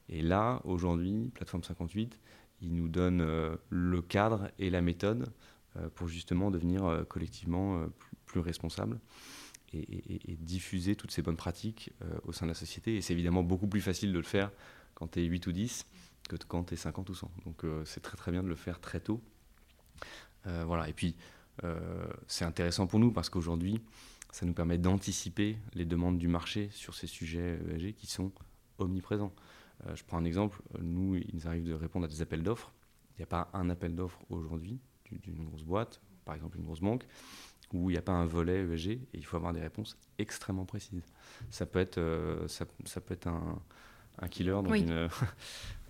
Et 0.10 0.24
là, 0.24 0.62
aujourd'hui, 0.64 1.32
Plateforme 1.34 1.64
58, 1.64 2.20
il 2.62 2.76
nous 2.76 2.88
donne 2.88 3.22
le 3.70 4.02
cadre 4.02 4.50
et 4.58 4.70
la 4.70 4.82
méthode 4.82 5.28
pour 5.96 6.08
justement 6.08 6.50
devenir 6.50 7.06
collectivement 7.10 7.86
plus, 8.26 8.40
responsable 8.40 9.00
et, 9.74 10.38
diffuser 10.40 10.96
toutes 10.96 11.12
ces 11.12 11.22
bonnes 11.22 11.36
pratiques 11.36 11.92
au 12.24 12.32
sein 12.32 12.46
de 12.46 12.52
la 12.52 12.56
société. 12.56 12.96
Et 12.96 13.02
c'est 13.02 13.12
évidemment 13.12 13.44
beaucoup 13.44 13.68
plus 13.68 13.82
facile 13.82 14.14
de 14.14 14.18
le 14.18 14.24
faire 14.24 14.50
quand 14.94 15.10
tu 15.10 15.20
es 15.20 15.24
8 15.24 15.48
ou 15.48 15.52
10 15.52 15.86
que 16.30 16.38
quand 16.48 16.64
tu 16.64 16.76
es 16.76 16.78
50 16.78 17.10
ou 17.10 17.16
100. 17.16 17.32
Donc 17.46 17.66
c'est 17.84 18.02
très 18.02 18.16
très 18.16 18.32
bien 18.32 18.44
de 18.44 18.48
le 18.48 18.56
faire 18.56 18.80
très 18.80 19.02
tôt. 19.02 19.22
voilà. 20.46 20.88
Et 20.88 20.94
puis 20.94 21.18
euh, 21.18 21.43
c'est 22.28 22.46
intéressant 22.46 22.88
pour 22.88 23.00
nous 23.00 23.12
parce 23.12 23.30
qu'aujourd'hui, 23.30 23.82
ça 24.34 24.48
nous 24.48 24.54
permet 24.54 24.80
d'anticiper 24.80 25.58
les 25.76 25.86
demandes 25.86 26.18
du 26.18 26.28
marché 26.28 26.70
sur 26.72 26.96
ces 26.96 27.06
sujets 27.06 27.60
ESG 27.70 27.94
qui 27.94 28.08
sont 28.08 28.32
omniprésents. 28.80 29.32
Euh, 29.86 29.96
je 29.96 30.04
prends 30.04 30.18
un 30.18 30.26
exemple, 30.26 30.60
nous, 30.80 31.16
il 31.16 31.30
nous 31.36 31.48
arrive 31.48 31.64
de 31.64 31.74
répondre 31.74 32.06
à 32.06 32.08
des 32.08 32.22
appels 32.24 32.42
d'offres. 32.42 32.74
Il 33.12 33.20
n'y 33.20 33.24
a 33.24 33.28
pas 33.28 33.50
un 33.54 33.70
appel 33.70 33.96
d'offres 33.96 34.20
aujourd'hui 34.30 34.80
d'une 35.12 35.46
grosse 35.46 35.64
boîte, 35.64 36.02
par 36.26 36.34
exemple 36.34 36.58
une 36.58 36.64
grosse 36.64 36.80
banque, 36.80 37.06
où 37.72 37.92
il 37.92 37.94
n'y 37.94 38.00
a 38.00 38.02
pas 38.02 38.14
un 38.14 38.26
volet 38.26 38.66
ESG 38.66 38.90
et 38.90 39.08
il 39.14 39.24
faut 39.24 39.38
avoir 39.38 39.54
des 39.54 39.62
réponses 39.62 39.98
extrêmement 40.18 40.66
précises. 40.66 41.06
Ça 41.52 41.68
peut 41.68 41.80
être, 41.80 42.00
euh, 42.00 42.48
ça, 42.48 42.66
peut 42.66 43.14
être 43.14 43.28
un, 43.28 43.62
un 44.20 44.28
killer 44.28 44.52
dans 44.52 44.66
oui. 44.66 44.82
une. 44.82 45.10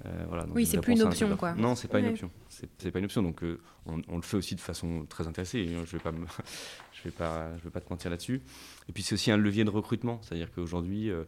Euh, 0.06 0.26
voilà, 0.28 0.46
oui, 0.50 0.66
c'est 0.66 0.82
plus 0.82 0.94
une 0.94 1.04
option, 1.04 1.38
quoi. 1.38 1.54
Non, 1.54 1.76
c'est 1.76 1.88
pas 1.88 2.00
une 2.00 2.08
option. 2.08 2.30
C'est 2.50 2.92
pas 2.92 3.00
une 3.00 3.06
option. 3.06 3.22
Donc, 3.22 3.42
euh, 3.44 3.62
on, 3.86 4.18
le 4.18 4.22
fait 4.22 4.36
aussi 4.36 4.56
de 4.56 4.60
façon 4.60 5.06
très 5.08 5.28
intéressée. 5.28 5.66
Je 5.66 5.98
vais 5.98 6.04
pas, 6.04 6.12
je 6.92 7.04
vais 7.04 7.12
pas, 7.12 7.56
je 7.58 7.64
vais 7.64 7.70
pas 7.70 7.80
te 7.80 7.90
mentir 7.90 8.12
là-dessus. 8.12 8.42
Et 8.90 8.92
puis, 8.92 9.02
c'est 9.02 9.14
aussi 9.14 9.32
un 9.32 9.38
levier 9.38 9.64
de 9.64 9.70
recrutement. 9.70 10.20
C'est-à-dire 10.22 10.52
qu'aujourd'hui, 10.52 11.10
euh, 11.10 11.24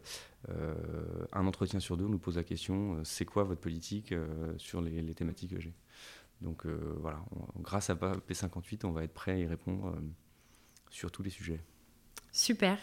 un 1.32 1.46
entretien 1.46 1.80
sur 1.80 1.96
deux 1.96 2.06
nous 2.06 2.18
pose 2.18 2.36
la 2.36 2.44
question 2.44 3.00
c'est 3.02 3.24
quoi 3.24 3.44
votre 3.44 3.62
politique 3.62 4.14
sur 4.58 4.82
les, 4.82 5.00
les, 5.00 5.14
thématiques 5.14 5.54
que 5.54 5.60
j'ai? 5.60 5.72
Donc, 6.42 6.66
voilà, 6.66 7.20
grâce 7.60 7.88
à 7.88 7.94
P58, 7.94 8.84
on 8.84 8.90
va 8.90 9.04
être 9.04 9.14
prêt 9.14 9.32
à 9.32 9.38
y 9.38 9.46
répondre 9.46 9.96
sur 10.90 11.10
tous 11.10 11.22
les 11.22 11.30
sujets. 11.30 11.60
Super. 12.30 12.78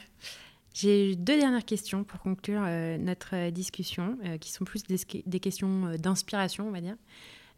J'ai 0.73 1.15
deux 1.15 1.37
dernières 1.37 1.65
questions 1.65 2.03
pour 2.03 2.19
conclure 2.19 2.63
euh, 2.65 2.97
notre 2.97 3.35
euh, 3.35 3.51
discussion, 3.51 4.17
euh, 4.25 4.37
qui 4.39 4.51
sont 4.51 4.65
plus 4.65 4.81
des, 4.83 5.39
questions 5.39 5.95
d'inspiration, 5.99 6.67
on 6.67 6.71
va 6.71 6.81
dire. 6.81 6.95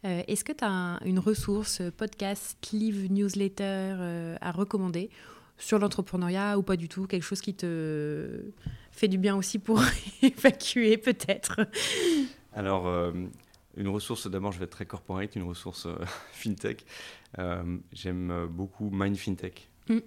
Est-ce 0.04 0.44
que 0.44 0.52
tu 0.52 0.62
as 0.62 1.00
une 1.04 1.18
ressource, 1.18 1.82
podcast, 1.96 2.56
livre, 2.72 3.08
newsletter 3.10 4.36
à 4.40 4.52
recommander 4.52 5.10
sur 5.58 5.80
l'entrepreneuriat 5.80 6.58
ou 6.58 6.62
pas 6.62 6.76
du 6.76 6.88
tout? 6.88 7.08
Quelque 7.08 7.24
chose 7.24 7.40
qui 7.40 7.54
te 7.54 8.52
fait 8.92 9.08
du 9.08 9.18
bien 9.18 9.34
aussi 9.34 9.58
pour 9.58 9.82
évacuer 10.22 10.96
peut-être? 10.96 11.58
Alors, 12.52 13.12
une 13.76 13.88
ressource, 13.88 14.30
d'abord 14.30 14.52
je 14.52 14.60
vais 14.60 14.66
être 14.66 14.70
très 14.70 14.86
corporate, 14.86 15.34
une 15.34 15.42
ressource 15.42 15.88
fintech. 16.30 16.84
J'aime 17.92 18.46
beaucoup 18.48 18.90
Mind 18.92 19.16
Fintech. 19.16 19.68
Mm. 19.88 19.98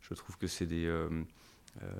je 0.00 0.14
trouve 0.14 0.36
que 0.36 0.46
c'est 0.46 0.66
des 0.66 0.86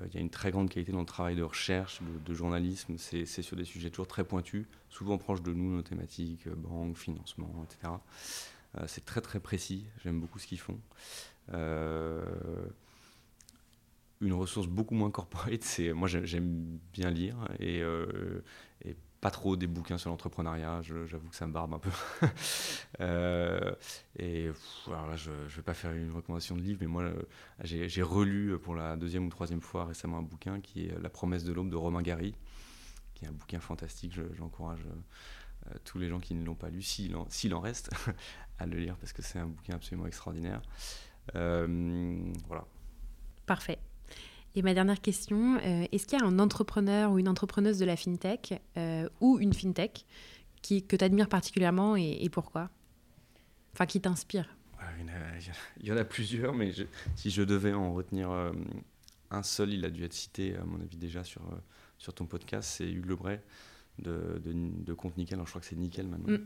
il 0.05 0.13
y 0.13 0.17
a 0.17 0.19
une 0.19 0.29
très 0.29 0.51
grande 0.51 0.69
qualité 0.69 0.91
dans 0.91 0.99
le 0.99 1.05
travail 1.05 1.35
de 1.35 1.43
recherche, 1.43 2.01
de, 2.25 2.33
journalisme. 2.33 2.97
C'est 2.97 3.25
sur 3.25 3.55
des 3.55 3.65
sujets 3.65 3.89
toujours 3.89 4.07
très 4.07 4.23
pointus, 4.23 4.65
souvent 4.89 5.17
proches 5.17 5.41
de 5.41 5.53
nous, 5.53 5.75
nos 5.75 5.81
thématiques, 5.81 6.47
euh, 6.47 6.55
banque, 6.55 6.97
financement, 6.97 7.65
etc. 7.65 7.93
Euh, 8.77 8.83
c'est 8.87 9.05
très 9.05 9.21
très 9.21 9.39
précis. 9.39 9.85
J'aime 10.03 10.19
beaucoup 10.19 10.39
ce 10.39 10.47
qu'ils 10.47 10.59
font. 10.59 10.79
une 14.21 14.33
ressource 14.33 14.67
beaucoup 14.67 14.93
moins 14.93 15.09
corporate, 15.09 15.63
c'est 15.63 15.93
moi 15.93 16.07
j'aime 16.07 16.79
bien 16.93 17.09
lire 17.09 17.37
et 17.59 17.81
pas 19.21 19.29
trop 19.29 19.55
des 19.55 19.67
bouquins 19.67 19.99
sur 19.99 20.09
l'entrepreneuriat, 20.09 20.81
j'avoue 20.81 21.29
que 21.29 21.35
ça 21.35 21.45
me 21.45 21.53
barbe 21.53 21.73
un 21.75 21.79
peu. 21.79 21.91
Euh, 22.99 23.73
et 24.19 24.51
alors 24.85 25.07
là, 25.07 25.15
je 25.15 25.31
ne 25.31 25.47
vais 25.47 25.61
pas 25.63 25.73
faire 25.73 25.91
une 25.91 26.11
recommandation 26.11 26.55
de 26.55 26.61
livre, 26.61 26.79
mais 26.81 26.87
moi, 26.87 27.03
euh, 27.03 27.23
j'ai 27.63 28.01
relu 28.03 28.59
pour 28.59 28.75
la 28.75 28.95
deuxième 28.95 29.25
ou 29.25 29.29
troisième 29.29 29.61
fois 29.61 29.85
récemment 29.85 30.19
un 30.19 30.21
bouquin 30.21 30.59
qui 30.59 30.85
est 30.85 31.01
La 31.01 31.09
promesse 31.09 31.43
de 31.43 31.51
l'aube 31.51 31.71
de 31.71 31.75
Romain 31.75 32.03
Gary, 32.03 32.35
qui 33.15 33.25
est 33.25 33.27
un 33.27 33.31
bouquin 33.31 33.59
fantastique. 33.59 34.13
J'encourage 34.35 34.85
euh, 34.85 35.73
tous 35.83 35.97
les 35.97 36.09
gens 36.09 36.19
qui 36.19 36.35
ne 36.35 36.45
l'ont 36.45 36.53
pas 36.53 36.69
lu, 36.69 36.83
s'il 36.83 37.15
en, 37.15 37.25
en, 37.25 37.59
reste, 37.59 37.89
à 38.59 38.67
le 38.67 38.77
lire 38.77 38.97
parce 38.97 39.13
que 39.13 39.23
c'est 39.23 39.39
un 39.39 39.47
bouquin 39.47 39.75
absolument 39.75 40.05
extraordinaire. 40.05 40.61
voilà. 41.33 42.65
Parfait. 43.47 43.79
Et 44.55 44.61
ma 44.61 44.73
dernière 44.73 44.99
question, 44.99 45.57
euh, 45.57 45.85
est-ce 45.91 46.05
qu'il 46.05 46.19
y 46.19 46.21
a 46.21 46.25
un 46.25 46.39
entrepreneur 46.39 47.11
ou 47.11 47.19
une 47.19 47.29
entrepreneuse 47.29 47.79
de 47.79 47.85
la 47.85 47.95
fintech 47.95 48.61
euh, 48.77 49.07
ou 49.21 49.39
une 49.39 49.53
fintech 49.53 50.05
qui, 50.61 50.85
que 50.85 50.95
tu 50.95 51.05
admires 51.05 51.29
particulièrement 51.29 51.95
et, 51.95 52.27
pourquoi? 52.29 52.69
Enfin, 53.73 53.85
qui 53.85 54.01
t'inspire? 54.01 54.55
Il, 55.79 55.87
y 55.87 55.91
en 55.91 55.97
a 55.97 56.03
plusieurs, 56.03 56.53
mais 56.53 56.73
si 57.15 57.29
je 57.29 57.43
devais 57.43 57.73
en 57.73 57.93
retenir 57.93 58.29
euh, 58.31 58.51
un 59.29 59.43
seul, 59.43 59.73
il 59.73 59.85
a 59.85 59.89
dû 59.89 60.03
être 60.03 60.13
cité, 60.13 60.55
à 60.55 60.63
mon 60.63 60.81
avis, 60.81 60.97
déjà 60.97 61.23
sur, 61.23 61.41
sur 61.97 62.13
ton 62.13 62.25
podcast, 62.25 62.69
c'est 62.77 62.91
Hugues 62.91 63.05
Lebray 63.05 63.39
de, 63.99 64.41
de, 64.43 64.93
Compte 64.93 65.17
Nickel. 65.17 65.39
je 65.39 65.49
crois 65.49 65.61
que 65.61 65.67
c'est 65.67 65.75
Nickel 65.75 66.07
maintenant. 66.07 66.37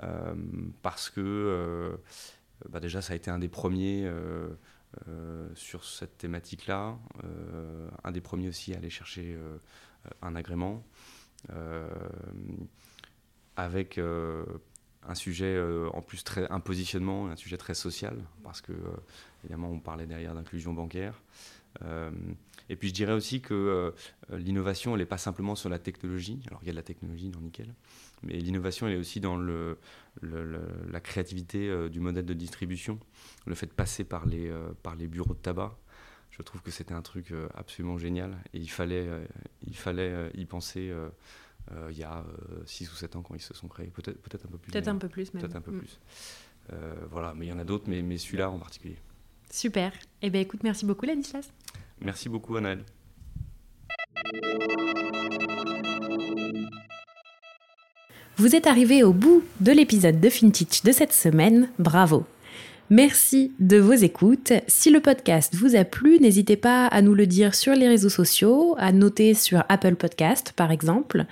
Mm. 0.00 0.72
parce 0.82 1.10
que, 1.10 1.98
bah, 2.68 2.80
déjà, 2.80 3.02
ça 3.02 3.12
a 3.12 3.16
été 3.16 3.30
un 3.30 3.38
des 3.38 3.48
premiers 3.48 4.04
euh, 4.06 4.48
sur 5.54 5.84
cette 5.84 6.18
thématique-là. 6.18 6.96
Euh, 7.24 7.88
un 8.02 8.12
des 8.12 8.20
premiers 8.20 8.48
aussi 8.48 8.74
à 8.74 8.78
aller 8.78 8.90
chercher 8.90 9.34
euh, 9.34 9.58
un 10.22 10.36
agrément 10.36 10.84
avec 13.56 13.98
un 13.98 15.14
sujet 15.14 15.62
en 15.92 16.00
plus 16.00 16.24
très 16.24 16.50
un 16.50 16.60
positionnement, 16.60 17.28
un 17.28 17.36
sujet 17.36 17.58
très 17.58 17.74
social 17.74 18.16
parce 18.42 18.62
que 18.62 18.72
évidemment 19.42 19.68
on 19.68 19.78
parlait 19.78 20.06
derrière 20.06 20.34
d'inclusion 20.34 20.72
bancaire. 20.72 21.20
Et 22.68 22.76
puis 22.76 22.88
je 22.88 22.94
dirais 22.94 23.12
aussi 23.12 23.40
que 23.40 23.92
l'innovation 24.30 24.94
elle 24.94 25.00
n'est 25.00 25.06
pas 25.06 25.18
simplement 25.18 25.54
sur 25.54 25.68
la 25.68 25.78
technologie. 25.78 26.40
Alors 26.46 26.60
il 26.62 26.66
y 26.66 26.70
a 26.70 26.72
de 26.72 26.76
la 26.76 26.82
technologie 26.82 27.30
dans 27.30 27.40
Nickel, 27.40 27.74
mais 28.22 28.34
l'innovation 28.38 28.86
elle 28.86 28.94
est 28.94 28.98
aussi 28.98 29.20
dans 29.20 29.36
le, 29.36 29.78
la 30.22 31.00
créativité 31.00 31.88
du 31.90 32.00
modèle 32.00 32.24
de 32.24 32.34
distribution, 32.34 32.98
le 33.46 33.54
fait 33.54 33.66
de 33.66 33.72
passer 33.72 34.04
par 34.04 34.26
les 34.26 34.52
par 34.82 34.96
les 34.96 35.08
bureaux 35.08 35.34
de 35.34 35.38
tabac 35.38 35.76
je 36.36 36.42
trouve 36.42 36.62
que 36.62 36.70
c'était 36.70 36.94
un 36.94 37.02
truc 37.02 37.30
euh, 37.30 37.48
absolument 37.54 37.96
génial 37.96 38.36
et 38.52 38.58
il 38.58 38.70
fallait, 38.70 39.06
euh, 39.06 39.24
il 39.66 39.76
fallait 39.76 40.10
euh, 40.10 40.30
y 40.34 40.44
penser 40.46 40.92
il 41.90 41.96
y 41.96 42.02
a 42.02 42.22
6 42.66 42.92
ou 42.92 42.94
7 42.94 43.16
ans 43.16 43.22
quand 43.22 43.34
ils 43.34 43.40
se 43.40 43.54
sont 43.54 43.68
créés, 43.68 43.86
peut-être 43.86 44.20
peut 44.20 44.38
un 44.44 44.50
peu 44.50 44.58
plus. 44.58 44.70
Peut-être 44.70 44.88
un 44.88 44.98
peu 44.98 45.08
plus 45.08 45.32
même. 45.32 45.42
Peut-être 45.42 45.56
un 45.56 45.62
peu 45.62 45.70
mm. 45.70 45.78
plus. 45.78 45.98
voilà, 47.10 47.32
mais 47.34 47.46
il 47.46 47.48
y 47.48 47.52
en 47.52 47.58
a 47.58 47.64
d'autres, 47.64 47.88
mais, 47.88 48.02
mais 48.02 48.18
celui-là 48.18 48.50
en 48.50 48.58
particulier. 48.58 48.98
Super. 49.54 49.92
Eh 50.20 50.30
bien 50.30 50.40
écoute, 50.40 50.64
merci 50.64 50.84
beaucoup 50.84 51.06
Ladislas. 51.06 51.48
Merci 52.00 52.28
beaucoup 52.28 52.56
Anaël. 52.56 52.80
Vous 58.36 58.56
êtes 58.56 58.66
arrivé 58.66 59.04
au 59.04 59.12
bout 59.12 59.44
de 59.60 59.70
l'épisode 59.70 60.18
de 60.18 60.28
FinTech 60.28 60.82
de 60.84 60.90
cette 60.90 61.12
semaine, 61.12 61.68
bravo 61.78 62.24
Merci 62.90 63.52
de 63.60 63.76
vos 63.76 63.92
écoutes. 63.92 64.52
Si 64.66 64.90
le 64.90 64.98
podcast 64.98 65.54
vous 65.54 65.76
a 65.76 65.84
plu, 65.84 66.18
n'hésitez 66.18 66.56
pas 66.56 66.88
à 66.88 67.00
nous 67.00 67.14
le 67.14 67.28
dire 67.28 67.54
sur 67.54 67.76
les 67.76 67.86
réseaux 67.86 68.08
sociaux, 68.08 68.74
à 68.76 68.90
noter 68.90 69.34
sur 69.34 69.62
Apple 69.68 69.94
Podcast 69.94 70.52
par 70.56 70.72
exemple, 70.72 71.26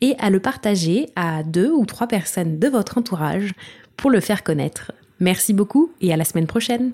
et 0.00 0.14
à 0.18 0.30
le 0.30 0.40
partager 0.40 1.10
à 1.14 1.42
deux 1.42 1.70
ou 1.70 1.84
trois 1.84 2.06
personnes 2.06 2.58
de 2.58 2.68
votre 2.68 2.96
entourage 2.96 3.52
pour 3.98 4.10
le 4.10 4.20
faire 4.20 4.44
connaître. 4.44 4.92
Merci 5.20 5.52
beaucoup 5.52 5.92
et 6.00 6.10
à 6.14 6.16
la 6.16 6.24
semaine 6.24 6.46
prochaine. 6.46 6.92